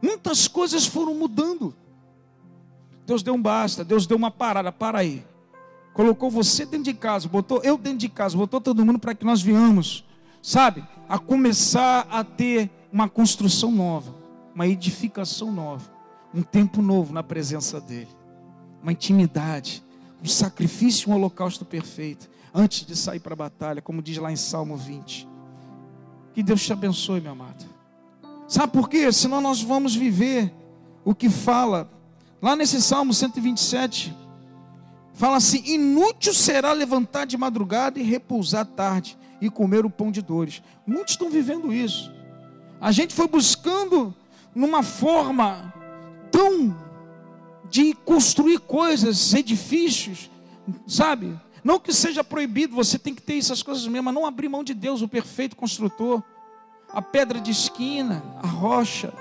Muitas 0.01 0.47
coisas 0.47 0.85
foram 0.85 1.13
mudando. 1.13 1.73
Deus 3.05 3.21
deu 3.21 3.35
um 3.35 3.41
basta, 3.41 3.83
Deus 3.83 4.07
deu 4.07 4.17
uma 4.17 4.31
parada, 4.31 4.71
para 4.71 4.99
aí. 4.99 5.23
Colocou 5.93 6.29
você 6.29 6.65
dentro 6.65 6.85
de 6.85 6.93
casa, 6.93 7.29
botou 7.29 7.61
eu 7.63 7.77
dentro 7.77 7.99
de 7.99 8.09
casa, 8.09 8.35
botou 8.35 8.59
todo 8.59 8.83
mundo 8.85 8.99
para 8.99 9.13
que 9.13 9.23
nós 9.23 9.41
viamos, 9.41 10.03
sabe, 10.41 10.83
a 11.07 11.17
começar 11.17 12.07
a 12.09 12.23
ter 12.23 12.69
uma 12.91 13.07
construção 13.07 13.71
nova, 13.71 14.13
uma 14.55 14.65
edificação 14.65 15.51
nova, 15.51 15.91
um 16.33 16.41
tempo 16.41 16.81
novo 16.81 17.13
na 17.13 17.21
presença 17.21 17.81
dEle, 17.81 18.07
uma 18.81 18.93
intimidade, 18.93 19.83
um 20.23 20.27
sacrifício, 20.27 21.11
um 21.11 21.15
holocausto 21.15 21.65
perfeito 21.65 22.29
antes 22.53 22.85
de 22.85 22.95
sair 22.95 23.19
para 23.19 23.33
a 23.33 23.35
batalha, 23.35 23.81
como 23.81 24.01
diz 24.01 24.17
lá 24.17 24.31
em 24.31 24.37
Salmo 24.37 24.77
20. 24.77 25.27
Que 26.33 26.41
Deus 26.41 26.63
te 26.63 26.71
abençoe, 26.71 27.19
meu 27.19 27.33
amado. 27.33 27.65
Sabe 28.47 28.71
por 28.71 28.87
quê? 28.87 29.11
Senão 29.11 29.41
nós 29.41 29.61
vamos 29.61 29.93
viver 29.93 30.53
o 31.03 31.13
que 31.13 31.29
fala 31.29 31.89
lá 32.41 32.55
nesse 32.55 32.81
Salmo 32.81 33.13
127. 33.13 34.15
Fala 35.13 35.37
assim: 35.37 35.63
inútil 35.65 36.33
será 36.33 36.71
levantar 36.71 37.25
de 37.25 37.37
madrugada 37.37 37.99
e 37.99 38.03
repousar 38.03 38.65
tarde 38.65 39.17
e 39.41 39.49
comer 39.49 39.85
o 39.85 39.89
pão 39.89 40.11
de 40.11 40.21
dores. 40.21 40.61
Muitos 40.85 41.13
estão 41.13 41.29
vivendo 41.29 41.73
isso. 41.73 42.13
A 42.79 42.91
gente 42.91 43.13
foi 43.13 43.27
buscando 43.27 44.13
numa 44.55 44.81
forma 44.81 45.73
tão 46.31 46.73
de 47.69 47.93
construir 47.93 48.59
coisas, 48.59 49.33
edifícios, 49.33 50.31
sabe? 50.87 51.37
Não 51.61 51.79
que 51.79 51.91
seja 51.91 52.23
proibido, 52.23 52.73
você 52.73 52.97
tem 52.97 53.13
que 53.13 53.21
ter 53.21 53.37
essas 53.37 53.61
coisas 53.61 53.85
mesmo, 53.85 54.05
mas 54.05 54.13
não 54.13 54.25
abrir 54.25 54.47
mão 54.47 54.63
de 54.63 54.73
Deus, 54.73 55.01
o 55.01 55.07
perfeito 55.07 55.55
construtor, 55.55 56.23
a 56.93 57.01
pedra 57.01 57.39
de 57.41 57.51
esquina, 57.51 58.23
a 58.41 58.47
rocha. 58.47 59.13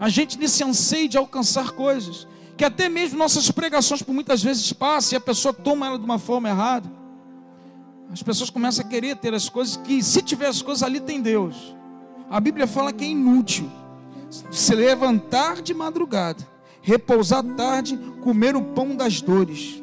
A 0.00 0.08
gente 0.08 0.38
nesse 0.38 0.64
anseio 0.64 1.08
de 1.08 1.18
alcançar 1.18 1.72
coisas, 1.72 2.26
que 2.56 2.64
até 2.64 2.88
mesmo 2.88 3.18
nossas 3.18 3.50
pregações 3.50 4.02
por 4.02 4.14
muitas 4.14 4.42
vezes 4.42 4.72
passam 4.72 5.14
e 5.14 5.18
a 5.18 5.20
pessoa 5.20 5.52
toma 5.52 5.86
ela 5.86 5.98
de 5.98 6.04
uma 6.04 6.18
forma 6.18 6.48
errada. 6.48 6.90
As 8.10 8.22
pessoas 8.22 8.50
começam 8.50 8.84
a 8.84 8.88
querer 8.88 9.16
ter 9.16 9.34
as 9.34 9.48
coisas 9.48 9.76
que, 9.76 10.02
se 10.02 10.22
tiver 10.22 10.46
as 10.46 10.62
coisas 10.62 10.82
ali, 10.82 11.00
tem 11.00 11.20
Deus. 11.20 11.74
A 12.30 12.40
Bíblia 12.40 12.66
fala 12.66 12.92
que 12.92 13.04
é 13.04 13.08
inútil 13.08 13.70
se 14.50 14.74
levantar 14.74 15.60
de 15.60 15.74
madrugada, 15.74 16.46
repousar 16.80 17.42
tarde, 17.42 17.96
comer 18.22 18.56
o 18.56 18.62
pão 18.62 18.96
das 18.96 19.20
dores. 19.20 19.82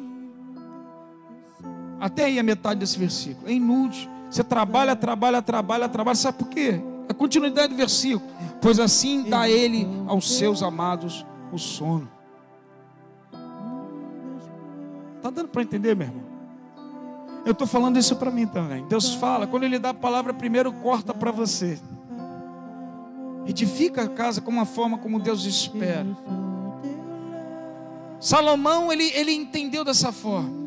Até 2.00 2.24
aí 2.24 2.38
a 2.38 2.42
metade 2.42 2.80
desse 2.80 2.98
versículo. 2.98 3.48
É 3.48 3.52
inútil. 3.52 4.10
Você 4.30 4.42
trabalha, 4.42 4.96
trabalha, 4.96 5.42
trabalha, 5.42 5.88
trabalha. 5.88 6.16
Sabe 6.16 6.38
por 6.38 6.48
quê? 6.48 6.80
A 7.08 7.14
continuidade 7.14 7.74
do 7.74 7.76
versículo. 7.76 8.30
Pois 8.60 8.78
assim 8.78 9.28
dá 9.28 9.48
ele 9.48 9.86
aos 10.06 10.36
seus 10.36 10.62
amados 10.62 11.24
o 11.52 11.58
sono. 11.58 12.08
Está 15.16 15.30
dando 15.30 15.48
para 15.48 15.62
entender, 15.62 15.94
meu 15.94 16.08
irmão? 16.08 16.30
Eu 17.44 17.52
estou 17.52 17.66
falando 17.66 17.98
isso 17.98 18.16
para 18.16 18.30
mim 18.30 18.46
também. 18.46 18.86
Deus 18.86 19.14
fala, 19.14 19.46
quando 19.46 19.64
Ele 19.64 19.78
dá 19.78 19.90
a 19.90 19.94
palavra, 19.94 20.32
primeiro 20.32 20.72
corta 20.72 21.12
para 21.12 21.30
você. 21.30 21.78
Edifica 23.46 24.02
a 24.02 24.08
casa 24.08 24.40
com 24.40 24.50
uma 24.50 24.64
forma 24.64 24.98
como 24.98 25.18
Deus 25.18 25.44
espera. 25.44 26.06
Salomão, 28.20 28.92
ele, 28.92 29.04
ele 29.14 29.32
entendeu 29.32 29.84
dessa 29.84 30.12
forma. 30.12 30.60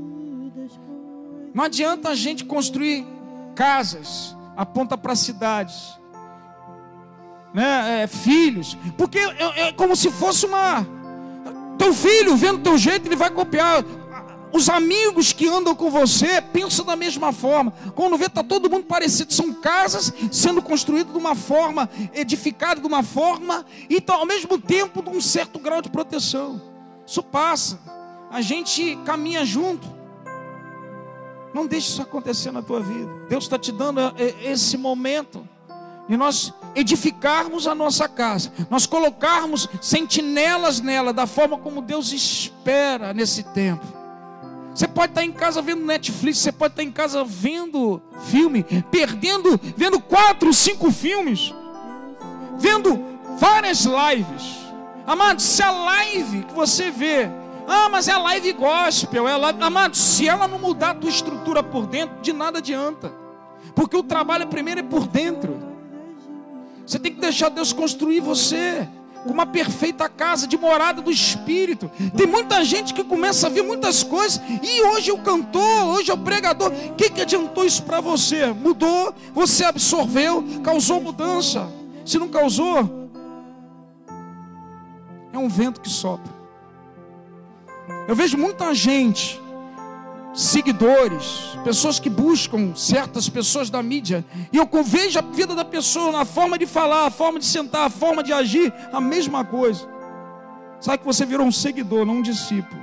Não 1.54 1.64
adianta 1.64 2.10
a 2.10 2.16
gente 2.16 2.44
construir 2.44 3.06
casas, 3.54 4.36
aponta 4.58 4.98
para 4.98 5.16
cidades, 5.16 6.00
né, 7.54 8.02
é, 8.02 8.08
filhos, 8.08 8.76
porque 8.98 9.20
é, 9.20 9.68
é 9.68 9.72
como 9.72 9.96
se 9.96 10.10
fosse 10.10 10.46
uma. 10.48 10.86
Teu 11.78 11.94
filho, 11.94 12.36
vendo 12.36 12.64
teu 12.64 12.78
jeito, 12.78 13.08
ele 13.08 13.16
vai 13.16 13.30
copiar. 13.30 13.84
Os 14.54 14.70
amigos 14.70 15.34
que 15.34 15.48
andam 15.48 15.74
com 15.74 15.90
você 15.90 16.40
pensam 16.40 16.86
da 16.86 16.96
mesma 16.96 17.34
forma. 17.34 17.74
Quando 17.96 18.16
vê, 18.18 18.28
está 18.28 18.44
todo 18.44 18.70
mundo 18.70 18.86
parecido. 18.86 19.34
São 19.34 19.52
casas 19.52 20.14
sendo 20.32 20.62
construídas 20.62 21.12
de 21.12 21.18
uma 21.18 21.34
forma, 21.34 21.90
edificadas 22.14 22.80
de 22.80 22.88
uma 22.88 23.02
forma, 23.02 23.66
e 23.90 23.96
então, 23.96 24.16
ao 24.16 24.28
mesmo 24.28 24.60
tempo 24.60 25.02
de 25.02 25.10
um 25.10 25.20
certo 25.20 25.58
grau 25.58 25.82
de 25.82 25.90
proteção. 25.90 26.62
Isso 27.06 27.24
passa. 27.24 27.80
A 28.30 28.42
gente 28.42 28.96
caminha 29.04 29.44
junto. 29.44 29.88
Não 31.52 31.66
deixe 31.66 31.88
isso 31.88 32.02
acontecer 32.04 32.52
na 32.52 32.62
tua 32.62 32.80
vida. 32.80 33.12
Deus 33.28 33.46
está 33.46 33.58
te 33.58 33.72
dando 33.72 34.00
eh, 34.02 34.36
esse 34.44 34.78
momento 34.78 35.48
de 36.08 36.16
nós 36.16 36.54
edificarmos 36.76 37.66
a 37.66 37.74
nossa 37.74 38.10
casa, 38.10 38.52
nós 38.70 38.86
colocarmos 38.86 39.70
sentinelas 39.82 40.82
nela, 40.82 41.14
da 41.14 41.26
forma 41.26 41.58
como 41.58 41.82
Deus 41.82 42.12
espera 42.12 43.14
nesse 43.14 43.44
tempo. 43.44 44.03
Você 44.74 44.88
pode 44.88 45.12
estar 45.12 45.24
em 45.24 45.32
casa 45.32 45.62
vendo 45.62 45.86
Netflix, 45.86 46.40
você 46.40 46.52
pode 46.52 46.74
estar 46.74 46.84
em 46.84 46.92
casa 46.92 47.24
vendo 47.24 48.02
filme, 48.26 48.64
perdendo, 48.90 49.60
vendo 49.78 50.00
quatro, 50.00 50.52
cinco 50.52 50.92
filmes, 50.92 51.54
vendo 52.58 53.00
várias 53.38 53.86
lives. 53.86 54.64
Amado, 55.06 55.42
se 55.42 55.62
a 55.62 55.70
live 55.70 56.44
que 56.44 56.54
você 56.54 56.90
vê, 56.90 57.30
ah, 57.68 57.88
mas 57.90 58.08
é 58.08 58.18
live 58.18 58.54
gospel, 58.54 59.28
é 59.28 59.38
live... 59.38 59.62
amado, 59.62 59.96
se 59.96 60.28
ela 60.28 60.48
não 60.48 60.58
mudar 60.58 60.92
a 60.92 60.96
tua 60.96 61.10
estrutura 61.10 61.62
por 61.62 61.86
dentro, 61.86 62.20
de 62.22 62.34
nada 62.34 62.58
adianta. 62.58 63.14
Porque 63.76 63.96
o 63.96 64.04
trabalho 64.04 64.48
primeiro 64.48 64.80
é 64.80 64.84
por 64.84 65.06
dentro. 65.06 65.60
Você 66.86 66.98
tem 66.98 67.14
que 67.14 67.22
deixar 67.22 67.50
Deus 67.50 67.72
construir 67.72 68.20
você 68.20 68.88
uma 69.26 69.46
perfeita 69.46 70.10
casa 70.10 70.48
de 70.48 70.58
morada 70.58 71.02
do 71.02 71.12
Espírito. 71.12 71.90
Tem 72.16 72.28
muita 72.28 72.64
gente 72.64 72.94
que 72.94 73.04
começa 73.04 73.48
a 73.48 73.50
ver 73.50 73.62
muitas 73.62 74.04
coisas 74.04 74.42
e 74.62 74.82
hoje 74.84 75.12
o 75.12 75.18
cantor, 75.20 75.86
hoje 75.88 76.12
é 76.12 76.14
o 76.14 76.18
pregador. 76.18 76.72
O 76.72 76.96
que, 76.96 77.10
que 77.10 77.22
adiantou 77.22 77.66
isso 77.66 77.84
para 77.84 78.02
você? 78.02 78.48
Mudou, 78.48 79.14
você 79.34 79.64
absorveu, 79.66 80.44
causou 80.64 81.02
mudança. 81.02 81.68
Se 82.06 82.18
não 82.20 82.28
causou, 82.28 83.10
é 85.32 85.38
um 85.38 85.48
vento 85.48 85.82
que 85.82 85.90
sopra. 85.90 86.32
Eu 88.08 88.16
vejo 88.16 88.38
muita 88.38 88.74
gente 88.74 89.43
seguidores, 90.34 91.58
pessoas 91.64 92.00
que 92.00 92.10
buscam 92.10 92.76
certas 92.76 93.30
pessoas 93.30 93.70
da 93.70 93.84
mídia, 93.84 94.26
e 94.52 94.58
eu 94.58 94.68
vejo 94.84 95.20
a 95.20 95.22
vida 95.22 95.54
da 95.54 95.64
pessoa 95.64 96.12
na 96.12 96.26
forma 96.26 96.58
de 96.58 96.66
falar, 96.66 97.06
a 97.06 97.12
forma 97.12 97.40
de 97.40 97.46
sentar, 97.46 97.86
a 97.86 97.90
forma 97.90 98.24
de 98.24 98.34
agir, 98.34 98.74
a 98.92 99.00
mesma 99.00 99.46
coisa. 99.46 99.88
Sabe 100.80 100.98
que 100.98 101.06
você 101.06 101.26
virou 101.26 101.46
um 101.46 101.52
seguidor, 101.52 102.06
não 102.06 102.16
um 102.16 102.22
discípulo. 102.22 102.82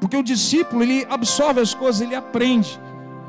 Porque 0.00 0.16
o 0.16 0.22
discípulo, 0.22 0.82
ele 0.82 1.06
absorve 1.08 1.60
as 1.60 1.74
coisas, 1.74 2.00
ele 2.00 2.14
aprende. 2.14 2.80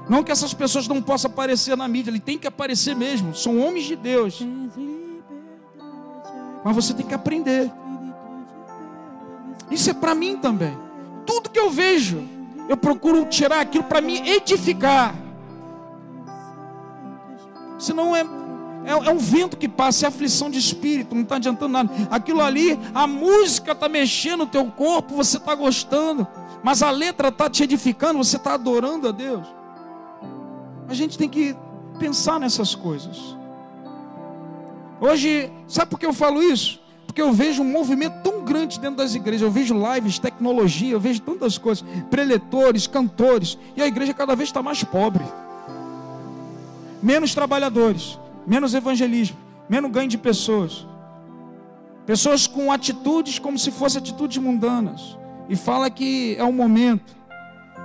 Não 0.09 0.23
que 0.23 0.31
essas 0.31 0.53
pessoas 0.53 0.87
não 0.87 1.01
possam 1.01 1.31
aparecer 1.31 1.75
na 1.77 1.87
mídia, 1.87 2.09
ele 2.11 2.19
tem 2.19 2.37
que 2.37 2.47
aparecer 2.47 2.95
mesmo. 2.95 3.35
São 3.35 3.59
homens 3.59 3.85
de 3.85 3.95
Deus. 3.95 4.45
Mas 6.63 6.75
você 6.75 6.93
tem 6.93 7.05
que 7.05 7.13
aprender. 7.13 7.71
Isso 9.69 9.89
é 9.89 9.93
para 9.93 10.13
mim 10.13 10.37
também. 10.37 10.77
Tudo 11.25 11.49
que 11.49 11.59
eu 11.59 11.69
vejo, 11.69 12.23
eu 12.67 12.77
procuro 12.77 13.25
tirar 13.25 13.61
aquilo 13.61 13.83
para 13.83 14.01
me 14.01 14.17
edificar. 14.29 15.15
Senão 17.77 18.15
é, 18.15 18.21
é, 18.85 18.91
é, 18.91 19.09
um 19.09 19.17
vento 19.17 19.57
que 19.57 19.67
passa, 19.67 20.05
é 20.05 20.07
aflição 20.07 20.49
de 20.49 20.57
espírito, 20.57 21.13
não 21.13 21.23
está 21.23 21.35
adiantando 21.35 21.73
nada. 21.73 21.89
Aquilo 22.09 22.41
ali, 22.41 22.79
a 22.93 23.05
música 23.05 23.73
está 23.73 23.89
mexendo 23.89 24.39
no 24.39 24.47
teu 24.47 24.65
corpo, 24.65 25.15
você 25.15 25.37
está 25.37 25.53
gostando, 25.53 26.25
mas 26.63 26.81
a 26.81 26.89
letra 26.89 27.29
está 27.29 27.49
te 27.49 27.63
edificando, 27.63 28.23
você 28.23 28.37
está 28.37 28.53
adorando 28.53 29.09
a 29.09 29.11
Deus. 29.11 29.45
A 30.87 30.93
gente 30.93 31.17
tem 31.17 31.29
que 31.29 31.55
pensar 31.99 32.39
nessas 32.39 32.75
coisas. 32.75 33.35
Hoje, 34.99 35.51
sabe 35.67 35.91
por 35.91 35.99
que 35.99 36.05
eu 36.05 36.13
falo 36.13 36.41
isso? 36.41 36.79
Porque 37.15 37.21
eu 37.21 37.31
vejo 37.31 37.63
um 37.63 37.71
movimento 37.71 38.21
tão 38.21 38.43
grande 38.43 38.77
dentro 38.77 38.97
das 38.97 39.15
igrejas. 39.15 39.43
Eu 39.43 39.49
vejo 39.49 39.73
lives, 39.73 40.19
tecnologia, 40.19 40.91
eu 40.91 40.99
vejo 40.99 41.21
tantas 41.21 41.57
coisas. 41.57 41.85
Preletores, 42.09 42.87
cantores. 42.87 43.57
E 43.73 43.81
a 43.81 43.87
igreja 43.87 44.13
cada 44.13 44.35
vez 44.35 44.49
está 44.49 44.61
mais 44.61 44.83
pobre. 44.83 45.23
Menos 47.01 47.33
trabalhadores, 47.33 48.19
menos 48.45 48.73
evangelismo, 48.73 49.37
menos 49.69 49.89
ganho 49.91 50.09
de 50.09 50.17
pessoas. 50.17 50.85
Pessoas 52.05 52.47
com 52.47 52.69
atitudes 52.69 53.39
como 53.39 53.57
se 53.57 53.71
fossem 53.71 54.01
atitudes 54.01 54.37
mundanas. 54.37 55.17
E 55.47 55.55
fala 55.55 55.89
que 55.89 56.35
é 56.37 56.43
o 56.43 56.51
momento. 56.51 57.15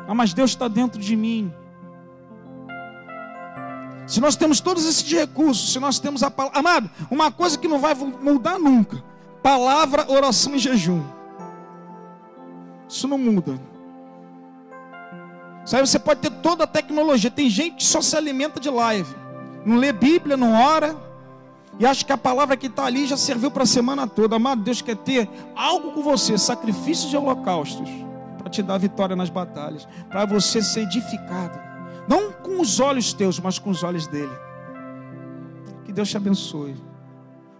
Ah, 0.09 0.14
mas 0.14 0.35
Deus 0.35 0.51
está 0.51 0.66
dentro 0.66 1.01
de 1.01 1.14
mim. 1.14 1.53
Se 4.09 4.21
nós 4.21 4.35
temos 4.35 4.59
todos 4.59 4.85
esses 4.85 5.09
recursos, 5.09 5.73
se 5.73 5.79
nós 5.79 6.01
temos 6.01 6.25
a 6.25 6.33
palavra. 6.33 6.59
Amado, 6.59 6.90
uma 7.09 7.31
coisa 7.31 7.57
que 7.57 7.69
não 7.69 7.79
vai 7.79 7.95
mudar 7.95 8.59
nunca 8.59 9.09
palavra, 9.42 10.11
oração 10.11 10.55
e 10.55 10.59
jejum. 10.59 11.03
Isso 12.88 13.07
não 13.07 13.18
muda. 13.18 13.59
Sabe, 15.64 15.87
você 15.87 15.98
pode 15.98 16.20
ter 16.20 16.31
toda 16.31 16.64
a 16.64 16.66
tecnologia. 16.66 17.31
Tem 17.31 17.48
gente 17.48 17.76
que 17.76 17.85
só 17.85 18.00
se 18.00 18.16
alimenta 18.16 18.59
de 18.59 18.68
live. 18.68 19.14
Não 19.64 19.76
lê 19.76 19.92
Bíblia, 19.92 20.37
não 20.37 20.55
ora. 20.55 20.96
E 21.79 21.87
acha 21.87 22.05
que 22.05 22.12
a 22.12 22.18
palavra 22.18 22.57
que 22.57 22.66
está 22.66 22.85
ali 22.85 23.07
já 23.07 23.16
serviu 23.16 23.50
para 23.50 23.62
a 23.62 23.66
semana 23.66 24.07
toda. 24.07 24.37
Amado, 24.37 24.62
Deus 24.62 24.83
quer 24.83 24.96
ter 24.96 25.29
algo 25.55 25.92
com 25.92 26.03
você, 26.03 26.37
sacrifícios 26.37 27.12
e 27.12 27.16
holocaustos, 27.16 27.88
para 28.37 28.50
te 28.50 28.62
dar 28.62 28.76
vitória 28.76 29.16
nas 29.16 29.31
batalhas, 29.31 29.88
para 30.09 30.26
você 30.26 30.61
ser 30.61 30.83
edificado. 30.83 31.59
Não 32.07 32.33
com 32.33 32.61
os 32.61 32.81
olhos 32.81 33.12
teus, 33.12 33.38
mas 33.38 33.59
com 33.59 33.70
os 33.70 33.83
olhos 33.83 34.07
dele. 34.07 34.37
Que 35.85 35.92
Deus 35.92 36.11
te 36.11 36.16
abençoe. 36.16 36.76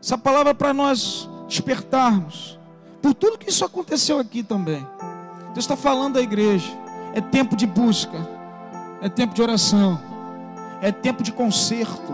Essa 0.03 0.19
palavra 0.19 0.55
para 0.55 0.75
nós 0.75 1.30
despertarmos. 1.51 2.59
Por 3.03 3.13
tudo 3.13 3.37
que 3.37 3.51
isso 3.51 3.65
aconteceu 3.65 4.19
aqui 4.19 4.43
também. 4.43 4.87
Deus 5.53 5.65
está 5.65 5.77
falando 5.77 6.17
à 6.17 6.23
igreja. 6.23 6.71
É 7.13 7.21
tempo 7.21 7.57
de 7.57 7.67
busca. 7.67 8.17
É 9.03 9.09
tempo 9.09 9.35
de 9.35 9.43
oração. 9.43 10.01
É 10.81 10.93
tempo 10.93 11.23
de 11.23 11.33
conserto. 11.33 12.13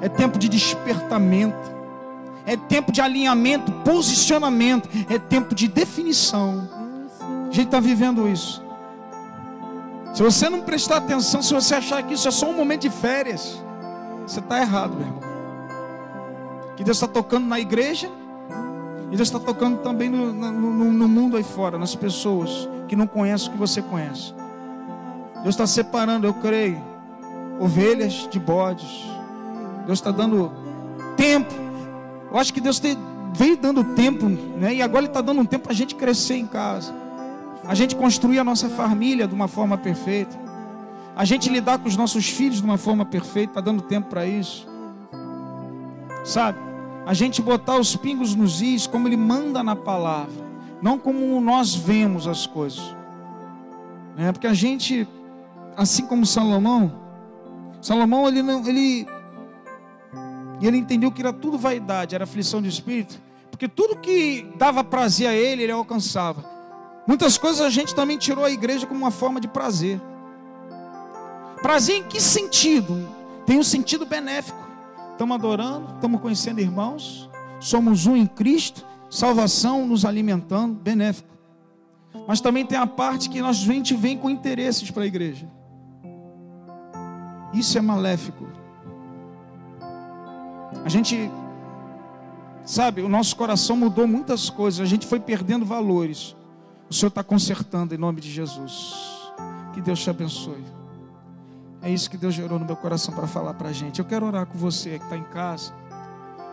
É 0.00 0.08
tempo 0.08 0.38
de 0.38 0.48
despertamento. 0.48 1.70
É 2.46 2.56
tempo 2.56 2.90
de 2.90 3.00
alinhamento, 3.00 3.70
posicionamento. 3.84 4.88
É 5.08 5.18
tempo 5.18 5.54
de 5.54 5.68
definição. 5.68 6.68
A 7.20 7.52
gente 7.52 7.66
está 7.66 7.78
vivendo 7.78 8.26
isso. 8.26 8.62
Se 10.14 10.22
você 10.22 10.48
não 10.48 10.62
prestar 10.62 10.96
atenção, 10.96 11.42
se 11.42 11.52
você 11.52 11.74
achar 11.74 12.02
que 12.02 12.14
isso 12.14 12.26
é 12.26 12.30
só 12.30 12.48
um 12.48 12.54
momento 12.54 12.82
de 12.82 12.90
férias, 12.90 13.62
você 14.26 14.40
está 14.40 14.60
errado, 14.60 14.94
meu 14.94 15.06
irmão. 15.06 15.20
Que 16.76 16.84
Deus 16.84 16.96
está 16.96 17.06
tocando 17.06 17.46
na 17.46 17.60
igreja 17.60 18.10
e 19.12 19.16
Deus 19.16 19.28
está 19.28 19.38
tocando 19.38 19.80
também 19.80 20.08
no, 20.08 20.32
no, 20.32 20.90
no, 20.90 21.06
mundo 21.06 21.36
aí 21.36 21.42
fora, 21.42 21.76
nas 21.76 21.94
pessoas 21.94 22.66
que 22.88 22.96
não 22.96 23.06
conhecem 23.06 23.50
o 23.50 23.52
que 23.52 23.58
você 23.58 23.82
conhece. 23.82 24.32
Deus 25.42 25.54
está 25.54 25.66
separando, 25.66 26.26
eu 26.26 26.32
creio, 26.32 26.82
ovelhas 27.60 28.26
de 28.30 28.40
bodes. 28.40 29.04
Deus 29.84 29.98
está 29.98 30.10
dando 30.10 30.50
tempo. 31.14 31.52
Eu 32.30 32.38
acho 32.38 32.54
que 32.54 32.60
Deus 32.60 32.80
tem, 32.80 32.96
veio 33.34 33.54
dando 33.58 33.84
tempo, 33.92 34.26
né? 34.26 34.76
E 34.76 34.80
agora 34.80 35.00
Ele 35.00 35.08
está 35.08 35.20
dando 35.20 35.42
um 35.42 35.44
tempo 35.44 35.64
para 35.64 35.72
a 35.72 35.76
gente 35.76 35.94
crescer 35.94 36.36
em 36.36 36.46
casa, 36.46 36.94
a 37.66 37.74
gente 37.74 37.94
construir 37.94 38.38
a 38.38 38.44
nossa 38.44 38.70
família 38.70 39.28
de 39.28 39.34
uma 39.34 39.46
forma 39.46 39.76
perfeita, 39.76 40.34
a 41.14 41.26
gente 41.26 41.50
lidar 41.50 41.78
com 41.80 41.86
os 41.86 41.98
nossos 41.98 42.30
filhos 42.30 42.60
de 42.60 42.64
uma 42.64 42.78
forma 42.78 43.04
perfeita. 43.04 43.50
Está 43.50 43.60
dando 43.60 43.82
tempo 43.82 44.08
para 44.08 44.24
isso, 44.24 44.66
sabe? 46.24 46.71
A 47.04 47.14
gente 47.14 47.42
botar 47.42 47.76
os 47.78 47.96
pingos 47.96 48.34
nos 48.34 48.62
is 48.62 48.86
como 48.86 49.08
ele 49.08 49.16
manda 49.16 49.62
na 49.62 49.74
palavra, 49.74 50.44
não 50.80 50.98
como 50.98 51.40
nós 51.40 51.74
vemos 51.74 52.26
as 52.28 52.46
coisas. 52.46 52.94
É, 54.16 54.30
porque 54.30 54.46
a 54.46 54.54
gente, 54.54 55.08
assim 55.76 56.06
como 56.06 56.24
Salomão, 56.24 56.92
Salomão 57.80 58.28
ele 58.28 58.42
não, 58.42 58.66
ele 58.66 59.06
ele 60.60 60.76
entendeu 60.76 61.10
que 61.10 61.20
era 61.20 61.32
tudo 61.32 61.58
vaidade, 61.58 62.14
era 62.14 62.22
aflição 62.22 62.62
de 62.62 62.68
espírito, 62.68 63.20
porque 63.50 63.66
tudo 63.66 63.96
que 63.96 64.46
dava 64.56 64.84
prazer 64.84 65.26
a 65.26 65.34
ele, 65.34 65.64
ele 65.64 65.72
alcançava. 65.72 66.44
Muitas 67.04 67.36
coisas 67.36 67.60
a 67.60 67.68
gente 67.68 67.94
também 67.94 68.16
tirou 68.16 68.44
a 68.44 68.50
igreja 68.50 68.86
como 68.86 69.00
uma 69.00 69.10
forma 69.10 69.40
de 69.40 69.48
prazer. 69.48 70.00
Prazer 71.60 71.96
em 71.96 72.04
que 72.04 72.20
sentido? 72.20 73.08
Tem 73.44 73.58
um 73.58 73.62
sentido 73.64 74.06
benéfico. 74.06 74.62
Estamos 75.22 75.36
adorando, 75.36 75.94
estamos 75.94 76.20
conhecendo 76.20 76.60
irmãos, 76.60 77.30
somos 77.60 78.06
um 78.06 78.16
em 78.16 78.26
Cristo, 78.26 78.84
salvação 79.08 79.86
nos 79.86 80.04
alimentando, 80.04 80.74
benéfico. 80.74 81.28
Mas 82.26 82.40
também 82.40 82.66
tem 82.66 82.76
a 82.76 82.88
parte 82.88 83.30
que 83.30 83.40
nós, 83.40 83.58
a 83.58 83.72
gente 83.72 83.94
vem 83.94 84.18
com 84.18 84.28
interesses 84.28 84.90
para 84.90 85.04
a 85.04 85.06
igreja. 85.06 85.48
Isso 87.54 87.78
é 87.78 87.80
maléfico. 87.80 88.48
A 90.84 90.88
gente, 90.88 91.30
sabe, 92.64 93.00
o 93.00 93.08
nosso 93.08 93.36
coração 93.36 93.76
mudou 93.76 94.08
muitas 94.08 94.50
coisas, 94.50 94.80
a 94.80 94.86
gente 94.86 95.06
foi 95.06 95.20
perdendo 95.20 95.64
valores. 95.64 96.34
O 96.90 96.92
Senhor 96.92 97.10
está 97.10 97.22
consertando 97.22 97.94
em 97.94 97.98
nome 97.98 98.20
de 98.20 98.28
Jesus. 98.28 98.92
Que 99.72 99.80
Deus 99.80 100.00
te 100.00 100.10
abençoe. 100.10 100.81
É 101.82 101.90
isso 101.90 102.08
que 102.08 102.16
Deus 102.16 102.34
gerou 102.34 102.58
no 102.58 102.64
meu 102.64 102.76
coração 102.76 103.14
para 103.14 103.26
falar 103.26 103.54
para 103.54 103.70
a 103.70 103.72
gente. 103.72 103.98
Eu 103.98 104.04
quero 104.04 104.26
orar 104.26 104.46
com 104.46 104.56
você 104.56 104.98
que 104.98 105.04
está 105.04 105.16
em 105.16 105.24
casa. 105.24 105.72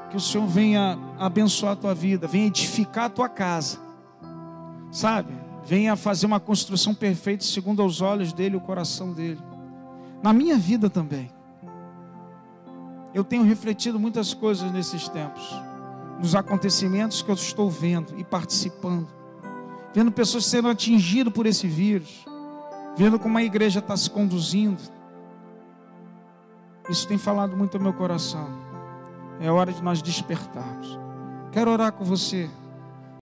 Que 0.10 0.18
o 0.18 0.20
Senhor 0.20 0.48
venha 0.48 0.98
abençoar 1.20 1.74
a 1.74 1.76
tua 1.76 1.94
vida, 1.94 2.28
venha 2.28 2.48
edificar 2.48 3.06
a 3.06 3.10
tua 3.10 3.30
casa. 3.30 3.78
Sabe? 4.92 5.50
venha 5.70 5.96
fazer 5.96 6.26
uma 6.26 6.40
construção 6.40 6.96
perfeita 6.96 7.44
segundo 7.44 7.80
aos 7.80 8.02
olhos 8.02 8.34
dele, 8.34 8.56
o 8.56 8.60
coração 8.60 9.14
dele. 9.14 9.40
Na 10.24 10.34
minha 10.34 10.58
vida 10.58 10.90
também. 10.90 11.30
Eu 13.14 13.24
tenho 13.24 13.44
refletido 13.44 14.00
muitas 14.00 14.34
coisas 14.34 14.72
nesses 14.72 15.08
tempos, 15.08 15.44
nos 16.20 16.34
acontecimentos 16.34 17.22
que 17.22 17.30
eu 17.30 17.36
estou 17.36 17.70
vendo 17.70 18.20
e 18.20 18.24
participando, 18.24 19.08
vendo 19.94 20.12
pessoas 20.12 20.46
sendo 20.46 20.68
atingidas 20.68 21.32
por 21.32 21.46
esse 21.46 21.68
vírus, 21.68 22.26
vendo 22.98 23.20
como 23.20 23.38
a 23.38 23.44
igreja 23.44 23.78
está 23.78 23.96
se 23.96 24.10
conduzindo. 24.10 24.82
Isso 26.90 27.08
tem 27.08 27.18
falado 27.18 27.56
muito 27.56 27.78
ao 27.78 27.84
meu 27.84 27.94
coração. 27.94 28.50
É 29.40 29.52
hora 29.52 29.72
de 29.72 29.82
nós 29.82 30.02
despertarmos. 30.02 31.00
Quero 31.52 31.72
orar 31.72 31.92
com 31.94 32.04
você. 32.04 32.50